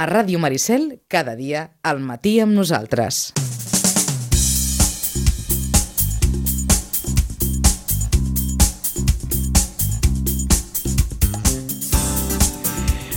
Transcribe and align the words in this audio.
A 0.00 0.06
Ràdio 0.08 0.38
Maricel, 0.40 1.02
cada 1.12 1.34
dia, 1.36 1.76
al 1.84 1.98
matí 2.00 2.38
amb 2.40 2.54
nosaltres. 2.56 3.34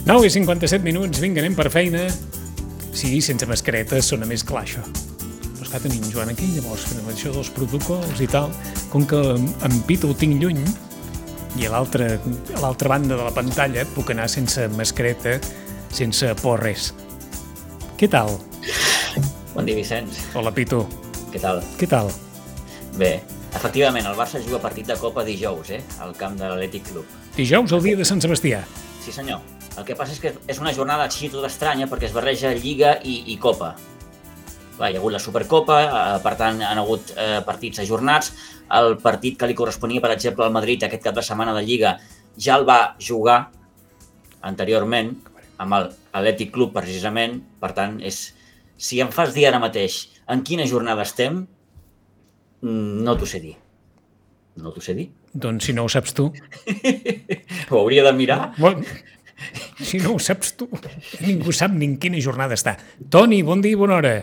9 0.04 0.27
i 0.27 0.33
57 0.35 0.83
minuts, 0.83 1.23
vinga, 1.23 1.39
anem 1.39 1.55
per 1.55 1.69
feina. 1.71 2.04
Sí, 2.91 3.15
sense 3.23 3.47
mascareta 3.47 4.04
sona 4.04 4.27
més 4.27 4.43
clar, 4.43 4.68
això. 4.68 4.84
Però 4.84 5.63
esclar, 5.63 5.86
tenim 5.88 6.04
Joan 6.11 6.36
aquí, 6.36 6.52
llavors, 6.57 6.84
fent 6.91 7.07
això 7.15 7.31
dels 7.31 7.55
protocols 7.55 8.20
i 8.20 8.27
tal, 8.27 8.52
com 8.91 9.07
que 9.07 9.23
en 9.39 9.81
Pito 9.88 10.11
ho 10.11 10.20
tinc 10.20 10.36
lluny, 10.43 10.59
i 11.55 11.63
a 11.63 11.71
l'altra 11.79 12.91
banda 12.91 13.15
de 13.15 13.23
la 13.23 13.31
pantalla 13.31 13.88
puc 13.95 14.11
anar 14.11 14.27
sense 14.27 14.68
mascareta, 14.75 15.39
sense 15.94 16.34
por 16.41 16.64
res. 16.64 16.91
Què 18.00 18.09
tal? 18.09 18.34
Bon 19.54 19.66
dia, 19.66 19.77
Vicenç. 19.77 20.17
Hola, 20.34 20.52
Pito. 20.52 20.81
Què 21.31 21.40
tal? 21.41 21.62
Què 21.77 21.88
tal? 21.90 22.09
Bé, 22.98 23.16
efectivament, 23.54 24.05
el 24.09 24.17
Barça 24.17 24.41
juga 24.41 24.62
partit 24.62 24.90
de 24.90 24.98
Copa 24.98 25.23
dijous, 25.26 25.70
eh? 25.73 25.81
Al 26.02 26.16
camp 26.17 26.38
de 26.40 26.50
l'Atlètic 26.50 26.90
Club. 26.90 27.09
Dijous, 27.38 27.73
el 27.73 27.84
dia 27.86 28.00
de 28.00 28.05
Sant 28.05 28.22
Sebastià. 28.22 28.64
Sí, 29.03 29.14
senyor. 29.14 29.41
El 29.77 29.86
que 29.86 29.98
passa 29.98 30.14
és 30.14 30.22
que 30.22 30.34
és 30.50 30.62
una 30.62 30.73
jornada 30.73 31.05
així 31.08 31.30
tot 31.34 31.45
estranya 31.45 31.88
perquè 31.90 32.09
es 32.09 32.14
barreja 32.14 32.53
Lliga 32.53 32.95
i, 33.02 33.23
i 33.34 33.38
Copa. 33.41 33.73
Va, 34.80 34.89
hi 34.89 34.98
ha 34.98 35.00
hagut 35.00 35.14
la 35.14 35.22
Supercopa, 35.22 35.80
eh, 35.86 36.20
per 36.25 36.34
tant 36.38 36.62
han 36.66 36.81
hagut 36.81 37.14
eh, 37.14 37.41
partits 37.45 37.81
ajornats. 37.86 38.31
El 38.73 38.98
partit 39.02 39.38
que 39.38 39.50
li 39.50 39.58
corresponia, 39.58 40.02
per 40.02 40.14
exemple, 40.16 40.45
al 40.45 40.53
Madrid 40.53 40.86
aquest 40.86 41.05
cap 41.05 41.17
de 41.17 41.25
setmana 41.25 41.53
de 41.53 41.62
Lliga 41.66 41.98
ja 42.41 42.58
el 42.58 42.66
va 42.66 42.95
jugar 43.02 43.38
anteriorment 44.41 45.14
amb 45.62 45.75
l'Atlètic 45.77 46.53
Club 46.53 46.73
precisament. 46.75 47.39
Per 47.61 47.71
tant, 47.77 47.99
és, 48.02 48.25
si 48.77 49.02
em 49.03 49.11
fas 49.13 49.34
dir 49.35 49.48
ara 49.49 49.61
mateix 49.63 50.05
en 50.31 50.44
quina 50.48 50.67
jornada 50.69 51.05
estem, 51.05 51.44
mm, 52.61 53.03
no 53.03 53.17
t'ho 53.17 53.30
sé 53.30 53.41
dir. 53.44 53.55
No 54.61 54.72
t'ho 54.72 54.81
sé 54.86 54.94
dir. 54.97 55.09
Doncs 55.33 55.66
si 55.66 55.73
no 55.73 55.88
ho 55.88 55.89
saps 55.89 56.13
tu... 56.13 56.30
Ho 57.72 57.80
hauria 57.80 58.03
de 58.05 58.13
mirar. 58.13 58.53
Bon, 58.59 58.83
si 59.81 59.97
no 60.03 60.13
ho 60.13 60.19
saps 60.22 60.53
tu, 60.59 60.67
ningú 61.25 61.53
sap 61.56 61.73
ni 61.73 61.88
en 61.89 61.95
quina 62.02 62.22
jornada 62.22 62.58
està. 62.58 62.75
Toni, 63.09 63.41
bon 63.44 63.63
dia 63.63 63.73
i 63.73 63.80
bona 63.80 63.97
hora. 63.97 64.13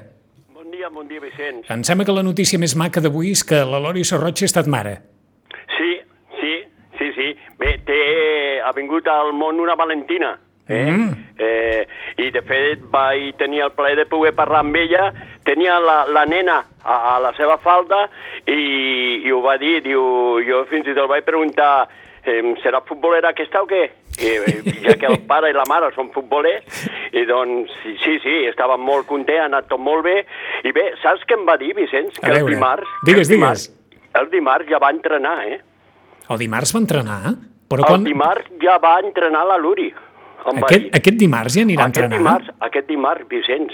Bon 0.55 0.71
dia, 0.71 0.91
bon 0.93 1.09
dia, 1.11 1.23
Vicenç. 1.23 1.67
Em 1.73 1.83
sembla 1.87 2.07
que 2.07 2.15
la 2.15 2.25
notícia 2.27 2.61
més 2.63 2.77
maca 2.79 3.03
d'avui 3.03 3.33
és 3.35 3.43
que 3.47 3.59
la 3.67 3.81
Lori 3.83 4.05
Sorroig 4.07 4.45
ha 4.45 4.49
estat 4.49 4.71
mare. 4.71 5.01
Sí, 5.77 5.91
sí, 6.39 6.55
sí, 7.01 7.11
sí. 7.17 7.33
Bé, 7.59 7.75
té, 7.87 7.99
ha 8.63 8.71
vingut 8.77 9.11
al 9.11 9.35
món 9.35 9.59
una 9.61 9.75
Valentina. 9.75 10.37
Eh? 10.71 10.87
Mm. 10.87 11.15
Eh, 11.37 11.87
I, 12.23 12.31
de 12.31 12.43
fet, 12.47 12.83
vaig 12.93 13.35
tenir 13.41 13.65
el 13.67 13.73
plaer 13.75 13.97
de 13.99 14.07
poder 14.07 14.31
parlar 14.39 14.63
amb 14.63 14.77
ella. 14.79 15.11
Tenia 15.45 15.81
la, 15.83 16.05
la 16.07 16.25
nena 16.31 16.61
a, 16.85 16.99
a 17.17 17.19
la 17.23 17.33
seva 17.35 17.59
falda 17.59 18.05
i, 18.47 18.61
i 19.27 19.33
ho 19.35 19.41
va 19.43 19.57
dir. 19.59 19.81
Diu, 19.83 20.03
jo 20.47 20.63
fins 20.71 20.87
i 20.87 20.95
tot 20.95 21.11
vaig 21.11 21.27
preguntar 21.27 21.89
eh, 22.23 22.43
serà 22.63 22.83
futbolera 22.87 23.33
aquesta 23.35 23.65
o 23.65 23.69
què? 23.71 23.83
I, 24.21 24.31
eh, 24.37 24.77
ja 24.85 24.97
que 25.01 25.09
el 25.09 25.21
pare 25.29 25.51
i 25.51 25.57
la 25.57 25.65
mare 25.69 25.91
són 25.95 26.11
futbolers, 26.15 26.85
i 27.17 27.25
doncs 27.29 27.73
sí, 27.83 27.97
sí, 28.03 28.19
sí, 28.23 28.37
estava 28.51 28.77
molt 28.77 29.09
content, 29.09 29.41
ha 29.41 29.49
anat 29.49 29.71
tot 29.71 29.81
molt 29.81 30.05
bé, 30.05 30.19
i 30.67 30.75
bé, 30.77 30.91
saps 31.03 31.25
què 31.27 31.39
em 31.39 31.47
va 31.49 31.57
dir, 31.61 31.73
Vicenç? 31.79 32.21
Que 32.21 32.35
el 32.37 32.51
dimarts... 32.51 32.99
digues, 33.09 33.27
el 33.27 33.37
dimarts, 33.37 33.67
digues. 33.71 34.13
El 34.21 34.31
dimarts 34.33 34.69
ja 34.69 34.81
va 34.83 34.93
entrenar, 34.93 35.37
eh? 35.49 35.61
El 36.31 36.39
dimarts 36.43 36.75
va 36.77 36.83
entrenar, 36.83 37.35
però 37.71 37.87
El 37.87 37.89
quan... 37.89 38.07
dimarts 38.07 38.53
ja 38.63 38.77
va 38.83 38.99
entrenar 39.01 39.47
la 39.49 39.59
Luri. 39.63 39.89
Em 40.47 40.61
va 40.61 40.67
Aquest, 40.67 40.83
dir. 40.87 40.91
aquest 40.97 41.17
dimarts 41.21 41.55
ja 41.55 41.63
anirà 41.67 41.85
a 41.85 41.89
aquest 41.91 42.05
entrenar? 42.05 42.19
dimarts, 42.41 42.55
aquest 42.71 42.89
dimarts, 42.89 43.29
Vicenç. 43.29 43.73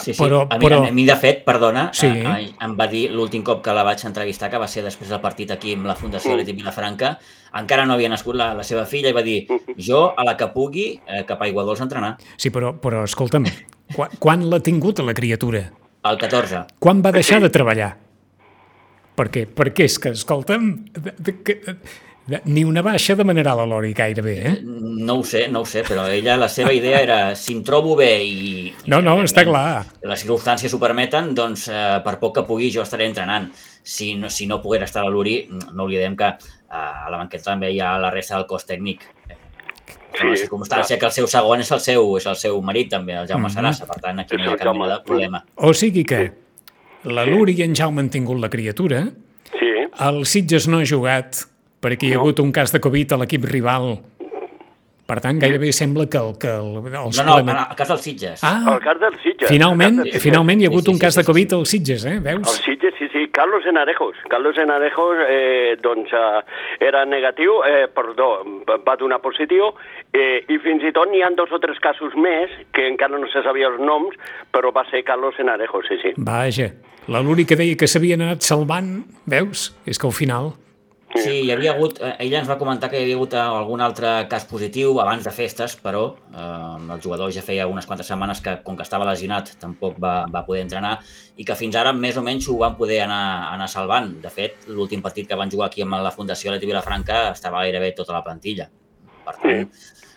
Sí, 0.00 0.12
sí. 0.12 0.18
Però, 0.18 0.40
a, 0.50 0.56
mi, 0.58 0.64
però... 0.64 0.78
a 0.88 0.90
mi, 0.90 1.04
de 1.06 1.14
fet, 1.16 1.44
perdona, 1.46 1.90
Sí. 1.94 2.08
eh, 2.08 2.48
em 2.66 2.72
va 2.78 2.86
dir 2.90 3.04
l'últim 3.12 3.44
cop 3.46 3.60
que 3.62 3.72
la 3.72 3.84
vaig 3.86 4.02
entrevistar, 4.04 4.48
que 4.50 4.58
va 4.58 4.66
ser 4.66 4.82
després 4.82 5.08
del 5.12 5.20
partit 5.22 5.52
aquí 5.54 5.74
amb 5.76 5.86
la 5.86 5.94
Fundació 5.94 6.32
Mm. 6.32 6.40
Atlètic 6.40 6.56
Vilafranca, 6.56 7.18
encara 7.60 7.84
no 7.86 7.94
havia 7.94 8.08
nascut 8.08 8.34
la, 8.34 8.54
la 8.54 8.64
seva 8.64 8.86
filla 8.86 9.10
i 9.10 9.12
va 9.12 9.22
dir 9.22 9.46
jo, 9.78 10.12
a 10.16 10.24
la 10.24 10.36
que 10.36 10.48
pugui, 10.48 11.00
eh, 11.06 11.22
cap 11.24 11.40
a 11.40 11.44
Aiguadols 11.44 11.80
a 11.80 11.84
entrenar. 11.84 12.16
Sí, 12.36 12.50
però, 12.50 12.72
però 12.80 13.04
escolta'm, 13.04 13.44
quan, 13.94 14.08
quan 14.18 14.48
l'ha 14.50 14.58
tingut 14.60 14.98
a 14.98 15.04
la 15.04 15.14
criatura? 15.14 15.70
El 16.04 16.18
14. 16.18 16.64
Quan 16.80 17.00
va 17.04 17.12
deixar 17.12 17.40
de 17.40 17.50
treballar? 17.50 17.96
Per 19.14 19.28
què? 19.30 19.46
Perquè 19.46 19.84
és 19.86 19.98
que, 20.02 20.10
escolta'm, 20.10 20.72
de, 20.92 21.12
de, 21.20 21.32
de, 21.44 21.54
de, 21.54 21.76
ni 22.44 22.62
una 22.64 22.80
baixa 22.82 23.14
demanarà 23.18 23.52
la 23.58 23.66
Lori 23.68 23.92
gairebé, 23.92 24.34
eh? 24.48 24.52
No 24.64 25.18
ho 25.20 25.24
sé, 25.28 25.46
no 25.52 25.60
ho 25.60 25.66
sé, 25.68 25.82
però 25.84 26.06
ella, 26.08 26.38
la 26.40 26.48
seva 26.48 26.72
idea 26.72 27.00
era, 27.02 27.18
si 27.36 27.52
em 27.52 27.62
trobo 27.62 27.94
bé 27.98 28.12
i... 28.24 28.72
No, 28.88 29.02
no, 29.04 29.18
i, 29.20 29.26
està 29.28 29.44
clar. 29.44 29.84
Les 30.08 30.22
circumstàncies 30.24 30.72
ho 30.72 30.80
permeten, 30.80 31.34
doncs 31.36 31.66
eh, 31.68 32.00
per 32.04 32.16
poc 32.22 32.38
que 32.38 32.46
pugui 32.48 32.70
jo 32.72 32.82
estaré 32.86 33.04
entrenant. 33.10 33.50
Si 33.84 34.14
no, 34.16 34.30
si 34.32 34.46
no 34.48 34.62
poguera 34.62 34.88
estar 34.88 35.04
a 35.04 35.10
l'Uri, 35.12 35.42
no 35.52 35.84
oblidem 35.84 36.16
que 36.16 36.30
eh, 36.32 36.36
a 36.72 37.10
la 37.12 37.18
banqueta 37.20 37.50
també 37.50 37.74
hi 37.74 37.80
ha 37.84 37.98
la 38.00 38.10
resta 38.14 38.38
del 38.38 38.46
cos 38.48 38.64
tècnic. 38.72 39.04
Sí, 40.14 40.24
la 40.30 40.36
circumstància 40.38 40.96
que 40.96 41.08
el 41.10 41.12
seu 41.12 41.26
segon 41.28 41.60
és 41.60 41.70
el 41.74 41.80
seu, 41.82 42.12
és 42.16 42.26
el 42.30 42.36
seu 42.40 42.60
marit 42.62 42.88
també, 42.92 43.16
el 43.18 43.26
Jaume 43.28 43.48
Mhm. 43.48 43.54
Sarassa, 43.58 43.86
per 43.90 44.00
tant 44.00 44.20
aquí 44.22 44.36
no 44.38 44.44
hi 44.44 44.52
ha 44.54 44.56
cap 44.56 44.72
mena 44.72 44.94
de 44.94 45.00
problema. 45.04 45.44
O 45.56 45.74
sigui 45.74 46.04
que 46.06 46.20
la 47.04 47.26
Luri 47.26 47.52
i 47.58 47.64
en 47.66 47.74
Jaume 47.74 48.00
han 48.00 48.08
tingut 48.08 48.38
la 48.40 48.48
criatura, 48.48 49.08
Sí, 49.50 49.72
el 50.00 50.24
Sitges 50.24 50.68
no 50.68 50.78
ha 50.80 50.86
jugat 50.86 51.42
perquè 51.84 52.08
hi 52.08 52.12
ha 52.14 52.18
No. 52.18 52.24
hagut 52.24 52.40
un 52.40 52.50
cas 52.56 52.72
de 52.72 52.80
Covid 52.80 53.12
a 53.12 53.20
l'equip 53.22 53.44
rival. 53.44 53.98
Per 55.04 55.18
tant, 55.20 55.36
gairebé 55.36 55.68
sembla 55.76 56.06
que, 56.08 56.16
el, 56.16 56.30
que 56.40 56.48
el, 56.48 56.78
els 56.80 57.18
No, 57.18 57.24
no, 57.26 57.34
problemes- 57.34 57.66
el 57.70 57.76
cas 57.76 57.88
dels 57.92 58.00
Sitges. 58.00 58.40
Ah, 58.42 58.72
el 58.72 58.80
cas 58.80 58.98
del 58.98 59.12
Sitges. 59.20 59.50
finalment, 59.50 59.96
del 59.98 60.06
Sitges. 60.06 60.22
finalment 60.22 60.62
hi 60.62 60.64
ha 60.64 60.68
Sí, 60.70 60.72
hagut 60.72 60.84
sí, 60.86 60.90
un 60.92 60.96
sí, 60.96 61.00
cas 61.02 61.14
sí, 61.14 61.20
de 61.20 61.24
Covid 61.26 61.48
sí. 61.50 61.54
al 61.58 61.66
Sitges, 61.66 62.04
eh? 62.06 62.14
El 62.14 62.20
Veus? 62.24 62.54
Sitges, 62.64 62.94
sí, 62.98 63.08
sí. 63.12 63.28
Carlos 63.30 63.66
Enarejos. 63.66 64.16
Carlos 64.30 64.56
Enarejos, 64.56 65.16
eh, 65.28 65.76
doncs, 65.82 66.08
eh, 66.10 66.86
era 66.88 67.04
negatiu, 67.04 67.52
eh, 67.68 67.86
perdó, 67.94 68.30
va 68.88 68.96
donar 68.96 69.20
positiu, 69.20 69.74
eh, 70.10 70.40
i 70.48 70.56
fins 70.64 70.82
i 70.88 70.92
tot 70.96 71.10
n'hi 71.12 71.20
ha 71.20 71.28
dos 71.36 71.52
o 71.52 71.58
tres 71.60 71.78
casos 71.80 72.16
més, 72.16 72.48
que 72.72 72.88
encara 72.88 73.18
no 73.18 73.28
se 73.28 73.42
sabia 73.42 73.68
els 73.68 73.80
noms, 73.84 74.16
però 74.50 74.72
va 74.72 74.88
ser 74.90 75.04
Carlos 75.04 75.34
Enarejos, 75.38 75.84
sí, 75.86 75.96
sí. 76.00 76.14
Vaja, 76.16 76.72
la 77.08 77.20
Luri 77.20 77.44
que 77.44 77.56
deia 77.60 77.76
que 77.76 77.86
s'havien 77.86 78.22
anat 78.22 78.40
salvant, 78.40 79.04
veus? 79.26 79.74
És 79.84 79.98
que 79.98 80.06
al 80.06 80.14
final... 80.16 80.54
Sí, 81.14 81.44
hi 81.44 81.50
havia 81.54 81.72
hagut, 81.72 82.00
eh, 82.02 82.16
ella 82.24 82.40
ens 82.40 82.48
va 82.50 82.56
comentar 82.58 82.88
que 82.90 82.98
hi 82.98 83.04
havia 83.04 83.14
hagut 83.14 83.34
algun 83.38 83.82
altre 83.84 84.08
cas 84.30 84.46
positiu 84.50 84.96
abans 84.98 85.22
de 85.24 85.30
festes, 85.30 85.76
però 85.78 86.02
eh, 86.34 86.94
el 86.94 87.02
jugador 87.04 87.30
ja 87.32 87.44
feia 87.46 87.68
unes 87.70 87.86
quantes 87.86 88.10
setmanes 88.10 88.42
que, 88.42 88.56
com 88.66 88.76
que 88.76 88.82
estava 88.82 89.06
lesionat, 89.06 89.52
tampoc 89.62 90.00
va, 90.02 90.14
va 90.30 90.42
poder 90.46 90.64
entrenar 90.64 90.96
i 91.36 91.46
que 91.46 91.54
fins 91.58 91.78
ara 91.78 91.92
més 91.94 92.18
o 92.18 92.24
menys 92.26 92.48
ho 92.50 92.58
van 92.58 92.74
poder 92.78 93.00
anar, 93.06 93.22
anar 93.52 93.68
salvant. 93.70 94.10
De 94.24 94.30
fet, 94.30 94.66
l'últim 94.66 95.02
partit 95.04 95.30
que 95.30 95.38
van 95.38 95.52
jugar 95.52 95.70
aquí 95.70 95.86
amb 95.86 96.00
la 96.02 96.14
Fundació 96.14 96.50
Leti 96.50 96.66
Vilafranca 96.66 97.28
estava 97.30 97.62
gairebé 97.62 97.92
tota 97.94 98.16
la 98.16 98.24
plantilla. 98.26 98.66
Per 99.24 99.36
tant, 99.38 99.70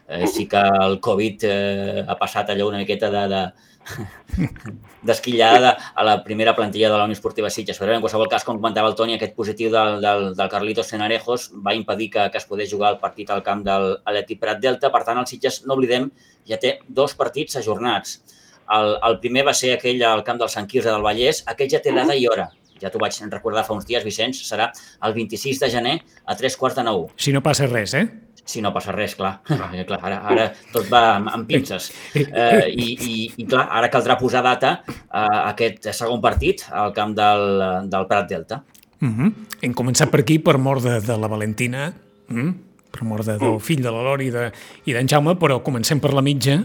eh, 0.07 0.27
sí 0.27 0.47
que 0.47 0.57
el 0.57 0.99
Covid 0.99 1.43
eh, 1.43 2.05
ha 2.07 2.15
passat 2.17 2.49
allò 2.49 2.69
una 2.69 2.79
miqueta 2.79 3.09
de, 3.11 3.23
de, 3.27 3.41
d'esquillada 5.07 5.77
a 5.95 6.03
la 6.03 6.23
primera 6.23 6.55
plantilla 6.55 6.89
de 6.89 6.97
la 6.97 7.05
Unió 7.05 7.17
Esportiva 7.17 7.49
Sitges. 7.49 7.79
Però 7.79 7.95
en 7.95 8.03
qualsevol 8.03 8.29
cas, 8.31 8.45
com 8.47 8.59
comentava 8.59 8.91
el 8.91 8.95
Toni, 8.99 9.17
aquest 9.17 9.35
positiu 9.35 9.71
del, 9.73 9.99
del, 10.03 10.29
del 10.37 10.51
Carlitos 10.51 10.91
Cenarejos 10.91 11.49
va 11.65 11.75
impedir 11.75 12.09
que, 12.13 12.29
que 12.31 12.41
es 12.41 12.47
pogués 12.49 12.71
jugar 12.71 12.93
el 12.95 13.01
partit 13.03 13.31
al 13.31 13.43
camp 13.43 13.63
del 13.67 13.97
Atlètic 14.03 14.41
Prat 14.43 14.61
Delta. 14.63 14.91
Per 14.93 15.03
tant, 15.07 15.19
el 15.21 15.27
Sitges, 15.29 15.63
no 15.67 15.77
oblidem, 15.77 16.09
ja 16.47 16.59
té 16.61 16.77
dos 16.87 17.15
partits 17.15 17.59
ajornats. 17.61 18.21
El, 18.75 18.97
el 19.07 19.19
primer 19.23 19.45
va 19.47 19.55
ser 19.55 19.77
aquell 19.77 20.01
al 20.03 20.25
camp 20.27 20.39
del 20.41 20.51
Sant 20.51 20.67
Quirze 20.67 20.91
del 20.91 21.03
Vallès. 21.05 21.43
Aquest 21.47 21.77
ja 21.77 21.83
té 21.83 21.95
data 21.95 22.15
i 22.15 22.27
hora. 22.27 22.49
Ja 22.77 22.91
t'ho 22.93 22.99
vaig 23.01 23.15
recordar 23.31 23.63
fa 23.65 23.73
uns 23.73 23.87
dies, 23.87 24.03
Vicenç. 24.05 24.43
Serà 24.45 24.69
el 25.03 25.15
26 25.15 25.63
de 25.63 25.71
gener 25.73 25.97
a 26.25 26.35
tres 26.37 26.59
quarts 26.59 26.77
de 26.77 26.85
nou. 26.85 27.07
Si 27.17 27.33
no 27.33 27.41
passa 27.41 27.65
res, 27.71 27.95
eh? 27.97 28.26
Si 28.47 28.61
no 28.63 28.71
passa 28.71 28.93
res, 28.95 29.13
clar. 29.19 29.41
Eh, 29.75 29.83
clar 29.83 29.99
ara, 30.07 30.21
ara 30.31 30.45
tot 30.71 30.87
va 30.87 31.01
amb, 31.17 31.27
amb 31.33 31.47
pinces. 31.49 31.89
Eh, 32.15 32.69
i, 32.71 32.85
i, 32.95 33.15
I 33.43 33.45
clar, 33.45 33.65
ara 33.75 33.89
caldrà 33.91 34.15
posar 34.19 34.39
data 34.45 34.77
a 35.11 35.25
aquest 35.49 35.89
segon 35.91 36.21
partit 36.23 36.63
al 36.71 36.93
camp 36.95 37.11
del, 37.17 37.43
del 37.91 38.07
Prat 38.07 38.29
Delta. 38.31 38.61
Uh 39.01 39.09
-huh. 39.09 39.33
Hem 39.61 39.73
començat 39.73 40.09
per 40.09 40.21
aquí 40.21 40.39
per 40.39 40.57
mort 40.57 40.81
de, 40.83 41.01
de 41.01 41.17
la 41.17 41.27
Valentina, 41.27 41.93
mm? 42.29 42.49
per 42.91 43.03
mort 43.03 43.25
de, 43.25 43.37
del 43.37 43.59
fill 43.59 43.81
de 43.83 43.91
la 43.91 44.01
Lori 44.01 44.29
de- 44.31 44.51
i 44.85 44.93
d'en 44.93 45.07
Jaume, 45.07 45.35
però 45.35 45.61
comencem 45.61 45.99
per 45.99 46.13
la 46.13 46.21
mitja, 46.21 46.63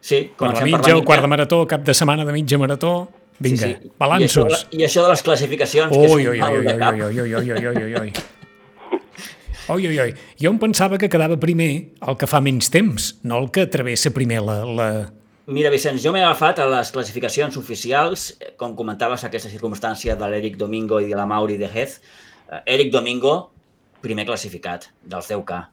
Sí, 0.00 0.30
per 0.36 0.46
la 0.48 0.52
comencem 0.52 0.64
mitja, 0.78 0.92
el 0.94 1.04
quart 1.04 1.22
de 1.22 1.26
marató, 1.26 1.66
cap 1.66 1.82
de 1.82 1.92
setmana 1.94 2.24
de 2.24 2.32
mitja 2.32 2.58
marató, 2.58 3.08
vinga, 3.40 3.56
Sí, 3.66 3.74
sí. 3.74 3.78
I 3.82 3.88
això, 3.88 3.92
balanços. 3.98 4.66
I 4.70 4.84
això 4.84 5.02
de 5.02 5.08
les 5.08 5.22
classificacions, 5.22 5.90
que 5.90 6.04
és 6.04 6.12
un 6.12 6.16
ui, 6.16 6.38
mal 6.38 6.52
ui, 6.52 6.64
de 6.64 6.72
ui, 6.74 6.78
cap. 6.78 6.94
ui, 6.94 7.02
ui, 7.02 7.20
ui, 7.20 7.34
ui, 7.34 7.50
ui, 7.50 7.66
ui, 7.66 7.82
ui, 7.82 7.94
ui. 8.00 8.12
Ui, 9.68 9.82
ui, 9.88 9.96
ui. 9.98 10.12
Jo 10.38 10.52
em 10.52 10.58
pensava 10.62 10.94
que 10.94 11.08
quedava 11.10 11.34
primer 11.42 11.70
el 12.06 12.16
que 12.20 12.28
fa 12.30 12.38
menys 12.38 12.68
temps, 12.70 13.08
no 13.26 13.40
el 13.42 13.48
que 13.50 13.64
travessa 13.66 14.12
primer 14.14 14.38
la... 14.46 14.60
la... 14.62 14.86
Mira, 15.50 15.72
Vicenç, 15.74 16.04
jo 16.04 16.12
m'he 16.14 16.22
agafat 16.22 16.60
a 16.62 16.68
les 16.70 16.92
classificacions 16.94 17.58
oficials, 17.58 18.28
eh, 18.38 18.52
com 18.58 18.76
comentaves, 18.78 19.24
aquesta 19.26 19.50
circumstància 19.50 20.14
de 20.18 20.28
l'Eric 20.30 20.54
Domingo 20.60 21.00
i 21.02 21.10
de 21.10 21.18
la 21.18 21.26
Mauri 21.26 21.58
de 21.58 21.66
Hez. 21.66 21.98
Eh, 22.46 22.60
Eric 22.76 22.92
Domingo, 22.94 23.34
primer 24.06 24.26
classificat, 24.28 24.86
dels 25.02 25.32
10K. 25.34 25.64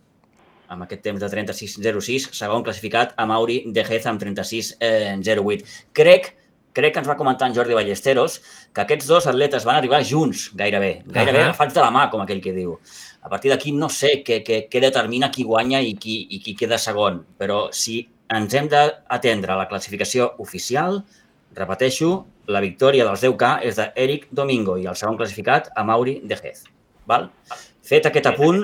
amb 0.73 0.87
aquest 0.87 1.03
temps 1.05 1.21
de 1.21 1.27
36.06, 1.29 2.31
segon 2.33 2.63
classificat 2.65 3.11
a 3.13 3.27
Mauri 3.29 3.59
de 3.69 3.83
Gez 3.85 4.07
amb 4.09 4.17
36.08. 4.23 5.67
Crec 5.93 6.31
crec 6.73 6.93
que 6.93 7.01
ens 7.03 7.09
va 7.09 7.17
comentar 7.17 7.47
en 7.47 7.55
Jordi 7.55 7.77
Ballesteros 7.77 8.39
que 8.73 8.83
aquests 8.83 9.07
dos 9.07 9.27
atletes 9.29 9.65
van 9.65 9.77
arribar 9.79 10.03
junts 10.03 10.49
gairebé, 10.53 11.03
gairebé 11.05 11.39
uh 11.39 11.41
-huh. 11.41 11.49
agafats 11.49 11.73
de 11.73 11.81
la 11.81 11.91
mà, 11.91 12.09
com 12.09 12.21
aquell 12.21 12.41
que 12.41 12.53
diu. 12.53 12.79
A 13.21 13.29
partir 13.29 13.51
d'aquí 13.51 13.71
no 13.71 13.89
sé 13.89 14.23
què, 14.25 14.43
què, 14.43 14.67
què 14.69 14.81
determina 14.81 15.31
qui 15.31 15.43
guanya 15.43 15.79
i 15.81 15.93
qui, 15.95 16.27
i 16.29 16.39
qui 16.39 16.55
queda 16.55 16.77
segon, 16.77 17.25
però 17.39 17.71
si 17.71 18.09
ens 18.29 18.53
hem 18.53 18.67
d'atendre 18.67 19.53
a 19.53 19.55
la 19.55 19.67
classificació 19.67 20.33
oficial, 20.39 21.03
repeteixo, 21.55 22.25
la 22.47 22.59
victòria 22.59 23.05
dels 23.05 23.23
10K 23.23 23.59
és 23.63 23.75
d'Eric 23.79 24.27
Domingo 24.31 24.77
i 24.77 24.85
el 24.85 24.95
segon 24.95 25.17
classificat 25.17 25.69
a 25.75 25.83
Mauri 25.83 26.19
de 26.23 26.35
Gez. 26.35 26.63
Val? 27.07 27.29
Fet 27.83 28.05
aquest 28.05 28.27
apunt, 28.31 28.63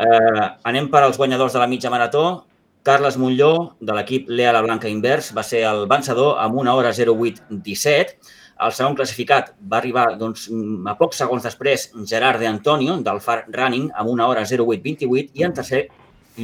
eh, 0.00 0.48
anem 0.64 0.90
per 0.90 1.02
als 1.02 1.18
guanyadors 1.18 1.52
de 1.52 1.58
la 1.58 1.66
mitja 1.66 1.90
marató. 1.90 2.44
Carles 2.84 3.16
Montlló, 3.16 3.76
de 3.80 3.94
l'equip 3.96 4.26
Lea 4.28 4.50
la 4.52 4.60
Blanca 4.60 4.90
Invers, 4.92 5.30
va 5.32 5.42
ser 5.42 5.62
el 5.64 5.86
vencedor 5.88 6.36
amb 6.42 6.58
una 6.60 6.74
hora 6.76 6.90
08.17. 6.92 8.18
El 8.64 8.74
segon 8.76 8.94
classificat 8.98 9.54
va 9.72 9.78
arribar 9.78 10.04
doncs, 10.20 10.50
a 10.52 10.94
pocs 10.98 11.22
segons 11.22 11.48
després 11.48 11.86
Gerard 12.10 12.44
de 12.44 12.50
Antonio, 12.50 12.98
del 13.06 13.22
Far 13.24 13.46
Running, 13.48 13.88
amb 13.96 14.12
una 14.12 14.28
hora 14.28 14.44
08.28 14.44 15.32
i 15.32 15.48
en 15.48 15.56
tercer 15.56 15.80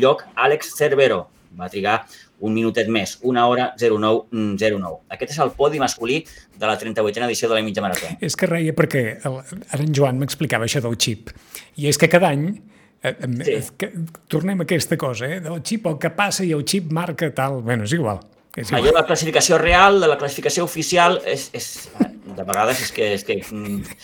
lloc 0.00 0.24
Àlex 0.32 0.72
Cervero. 0.78 1.26
Va 1.60 1.68
trigar 1.68 1.98
un 2.40 2.56
minutet 2.56 2.88
més, 2.88 3.18
una 3.20 3.44
hora 3.50 3.74
09.09. 3.76 4.96
Aquest 5.12 5.36
és 5.36 5.44
el 5.44 5.52
podi 5.60 5.82
masculí 5.82 6.22
de 6.56 6.66
la 6.66 6.78
38a 6.80 7.28
edició 7.28 7.52
de 7.52 7.60
la 7.60 7.66
mitja 7.68 7.84
marató. 7.84 8.16
És 8.16 8.32
que 8.32 8.48
reia 8.48 8.72
perquè 8.72 9.04
el, 9.28 9.40
ara 9.44 9.84
en 9.84 9.92
Joan 9.92 10.24
m'explicava 10.24 10.64
això 10.64 10.80
del 10.80 10.96
xip. 10.96 11.34
I 11.76 11.92
és 11.92 12.00
que 12.00 12.08
cada 12.08 12.32
any 12.32 12.54
sí. 13.02 13.56
que, 13.78 13.90
tornem 14.28 14.60
a 14.60 14.66
aquesta 14.68 14.98
cosa, 15.00 15.28
eh? 15.28 15.40
del 15.40 15.62
xip, 15.64 15.86
el 15.90 15.98
que 16.00 16.12
passa 16.14 16.44
i 16.44 16.52
el 16.56 16.64
xip 16.68 16.90
marca 16.92 17.30
tal... 17.34 17.60
Bueno, 17.64 17.88
és 17.88 17.94
igual. 17.96 18.20
És 18.54 18.68
igual. 18.68 18.82
Allò 18.82 18.92
de 18.92 18.98
la 18.98 19.06
classificació 19.08 19.58
real, 19.58 20.00
de 20.02 20.10
la 20.10 20.18
classificació 20.20 20.66
oficial, 20.66 21.20
és, 21.24 21.48
és, 21.56 21.70
de 22.36 22.44
vegades 22.44 22.82
és 22.84 22.92
que, 22.96 23.12
és 23.16 23.24
que 23.26 23.38
mm, 23.40 23.96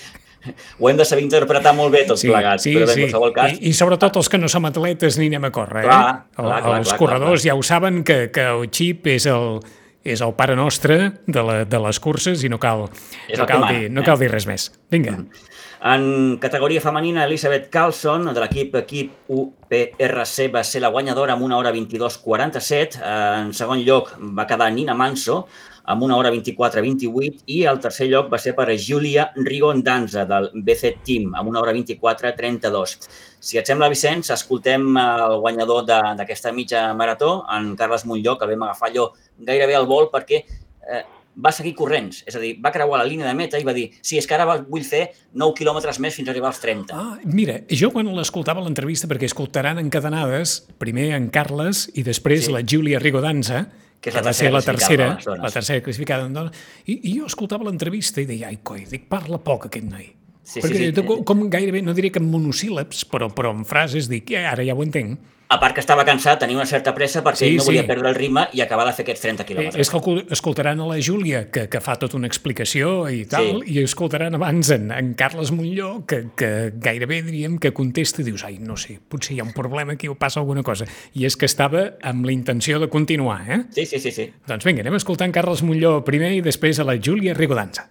ho 0.79 0.91
hem 0.91 1.01
de 1.01 1.07
saber 1.09 1.25
interpretar 1.25 1.75
molt 1.77 1.95
bé 1.95 2.05
tots 2.09 2.23
sí, 2.25 2.31
plegats, 2.31 2.67
sí, 2.67 2.75
però 2.77 2.89
en 2.89 2.95
sí. 2.95 3.07
qualsevol 3.07 3.35
cas... 3.37 3.57
I, 3.57 3.71
I 3.71 3.75
sobretot 3.77 4.21
els 4.23 4.31
que 4.33 4.41
no 4.41 4.51
som 4.53 4.69
atletes 4.69 5.19
ni 5.21 5.31
anem 5.33 5.49
a 5.49 5.53
córrer, 5.55 5.87
Clar, 5.89 5.99
eh? 6.03 6.37
clar, 6.39 6.61
clar, 6.63 6.79
els 6.81 6.93
clar, 6.93 7.01
corredors 7.03 7.43
clar, 7.43 7.51
ja 7.51 7.59
ho 7.59 7.67
saben 7.67 8.05
que, 8.07 8.21
que 8.35 8.47
el 8.55 8.69
xip 8.71 9.11
és 9.13 9.29
el, 9.31 9.61
és 10.07 10.23
el 10.23 10.35
pare 10.39 10.57
nostre 10.59 10.99
de, 11.27 11.43
la, 11.43 11.61
de 11.67 11.83
les 11.89 12.01
curses 12.03 12.47
i 12.47 12.53
no 12.53 12.61
cal, 12.63 12.87
És 13.27 13.37
no 13.37 13.45
el 13.45 13.51
cal, 13.51 13.67
mana, 13.67 13.75
dir, 13.75 13.93
no 13.93 14.05
eh? 14.05 14.07
cal 14.07 14.21
dir 14.23 14.31
res 14.33 14.49
més. 14.49 14.71
Vinga. 14.93 15.19
Mm. 15.19 15.47
En 15.87 16.39
categoria 16.39 16.81
femenina, 16.81 17.25
Elisabeth 17.27 17.69
Carlson, 17.71 18.25
de 18.35 18.41
l'equip 18.43 18.73
equip 18.81 19.29
UPRC, 19.31 20.49
va 20.51 20.65
ser 20.67 20.81
la 20.83 20.91
guanyadora 20.91 21.37
amb 21.37 21.47
una 21.47 21.61
hora 21.61 21.71
22.47. 21.71 22.99
En 23.05 23.53
segon 23.55 23.85
lloc 23.87 24.11
va 24.35 24.49
quedar 24.51 24.67
Nina 24.75 24.97
Manso, 24.99 25.45
amb 25.87 26.03
una 26.03 26.17
hora 26.19 26.33
24-28 26.35 27.47
i 27.55 27.61
el 27.71 27.79
tercer 27.85 28.09
lloc 28.11 28.33
va 28.33 28.43
ser 28.43 28.57
per 28.59 28.67
Júlia 28.75 29.29
Rigondanza 29.37 30.27
del 30.27 30.51
BC 30.57 30.97
Team 31.07 31.37
amb 31.39 31.53
una 31.53 31.63
hora 31.63 31.77
24-32. 31.77 32.99
Si 33.39 33.63
et 33.63 33.71
sembla, 33.71 33.93
Vicenç, 33.93 34.33
escoltem 34.35 34.89
el 34.99 35.39
guanyador 35.45 35.87
d'aquesta 35.87 36.51
mitja 36.57 36.89
marató, 36.99 37.45
en 37.55 37.77
Carles 37.79 38.09
Montlló, 38.11 38.35
que 38.41 38.51
vam 38.51 38.67
agafar 38.67 38.91
allò 38.91 39.13
gairebé 39.39 39.79
al 39.79 39.87
vol 39.87 40.11
perquè 40.11 40.43
eh, 40.43 41.05
va 41.37 41.53
seguir 41.53 41.75
corrents, 41.77 42.23
és 42.27 42.37
a 42.37 42.41
dir, 42.41 42.55
va 42.65 42.73
creuar 42.73 43.03
la 43.03 43.07
línia 43.09 43.27
de 43.29 43.35
meta 43.37 43.59
i 43.61 43.65
va 43.67 43.75
dir, 43.77 43.91
sí, 44.01 44.17
és 44.17 44.27
que 44.27 44.35
ara 44.35 44.47
vull 44.65 44.85
fer 44.89 45.11
9 45.37 45.53
quilòmetres 45.59 45.99
més 46.01 46.15
fins 46.17 46.29
a 46.29 46.33
arribar 46.33 46.49
als 46.49 46.61
30. 46.63 46.97
Ah, 46.97 47.19
mira, 47.25 47.59
jo 47.69 47.91
quan 47.93 48.09
l'escoltava 48.17 48.63
l'entrevista, 48.65 49.09
perquè 49.11 49.29
escoltaran 49.29 49.79
encadenades, 49.83 50.63
primer 50.81 51.11
en 51.17 51.29
Carles 51.29 51.91
i 51.95 52.03
després 52.07 52.47
Sí. 52.47 52.53
la 52.53 52.63
Júlia 52.65 52.99
Rigodanza, 52.99 53.67
Que 54.01 54.11
és 54.11 54.15
que 54.15 54.21
la 54.21 54.29
va 54.29 54.33
ser 54.33 54.53
la 54.53 54.61
tercera 54.63 55.19
la 55.25 55.51
tercera 55.51 55.83
classificada 55.83 56.27
en 56.27 56.33
dones, 56.33 56.53
i, 56.87 57.01
i 57.11 57.19
jo 57.19 57.27
escoltava 57.27 57.65
l'entrevista 57.65 58.21
i 58.21 58.27
deia, 58.27 58.49
ai, 58.49 58.59
coi, 58.63 58.85
dic, 58.87 59.09
parla 59.09 59.39
poc 59.39 59.67
aquest 59.67 59.85
noi. 59.85 60.13
Sí, 60.43 60.61
sí, 60.61 60.69
Perquè 60.69 60.95
sí. 60.95 61.03
com, 61.07 61.25
com 61.25 61.49
gairebé, 61.51 61.83
no 61.83 61.93
diré 61.93 62.13
que 62.13 62.21
en 62.23 62.31
monosíl·labs, 62.31 63.05
però, 63.11 63.29
però 63.35 63.51
en 63.51 63.65
frases 63.67 64.09
dic, 64.09 64.31
ja, 64.31 64.51
ara 64.53 64.63
ja 64.65 64.77
ho 64.77 64.83
entenc. 64.85 65.19
A 65.49 65.61
part 65.63 65.77
que 65.77 65.81
estava 65.81 66.03
cansat, 66.05 66.41
tenia 66.43 66.57
una 66.59 66.67
certa 66.67 66.91
pressa 66.93 67.21
perquè 67.23 67.37
Sí, 67.39 67.47
ell 67.53 67.57
no 67.61 67.65
volia 67.69 67.83
sí. 67.83 67.87
perdre 67.87 68.09
el 68.09 68.17
ritme 68.17 68.49
i 68.53 68.61
acabar 68.65 68.85
de 68.89 68.93
fer 68.97 69.05
aquests 69.05 69.21
30 69.23 69.43
Eh, 69.45 69.47
quilòmetres. 69.47 69.77
és 69.79 69.91
que 69.91 69.97
escol- 70.01 70.25
escoltaran 70.29 70.81
a 70.81 70.87
la 70.89 70.97
Júlia, 71.01 71.45
que, 71.53 71.69
que 71.69 71.81
fa 71.81 71.95
tota 71.97 72.17
una 72.17 72.27
explicació 72.27 73.09
i 73.09 73.27
tal, 73.27 73.63
Sí. 73.65 73.77
i 73.79 73.83
escoltaran 73.85 74.35
abans 74.35 74.71
en, 74.71 74.91
en 74.91 75.15
Carles 75.15 75.53
Montlló, 75.53 76.05
que, 76.05 76.25
que 76.37 76.73
gairebé 76.75 77.23
diríem 77.23 77.59
que 77.61 77.71
contesta 77.73 78.23
i 78.23 78.25
dius, 78.25 78.43
ai, 78.43 78.59
no 78.59 78.77
sé, 78.77 78.99
potser 79.09 79.37
hi 79.37 79.41
ha 79.41 79.45
un 79.45 79.53
problema 79.53 79.93
aquí 79.95 80.09
o 80.09 80.17
passa 80.17 80.41
alguna 80.41 80.65
cosa. 80.65 80.85
I 81.15 81.27
és 81.27 81.37
que 81.37 81.47
estava 81.47 81.93
amb 82.03 82.27
la 82.27 82.33
intenció 82.33 82.81
de 82.81 82.89
continuar, 82.89 83.45
eh? 83.49 83.63
Sí, 83.71 83.87
sí, 83.87 84.01
sí, 84.01 84.11
sí. 84.11 84.33
Doncs 84.49 84.65
vinga, 84.65 84.83
anem 84.83 84.97
escoltant 84.99 85.31
Carles 85.33 85.63
Montlló 85.63 86.03
primer 86.05 86.33
i 86.35 86.41
després 86.43 86.81
a 86.81 86.85
la 86.85 86.99
Júlia 86.99 87.35
Rigodanza. 87.35 87.87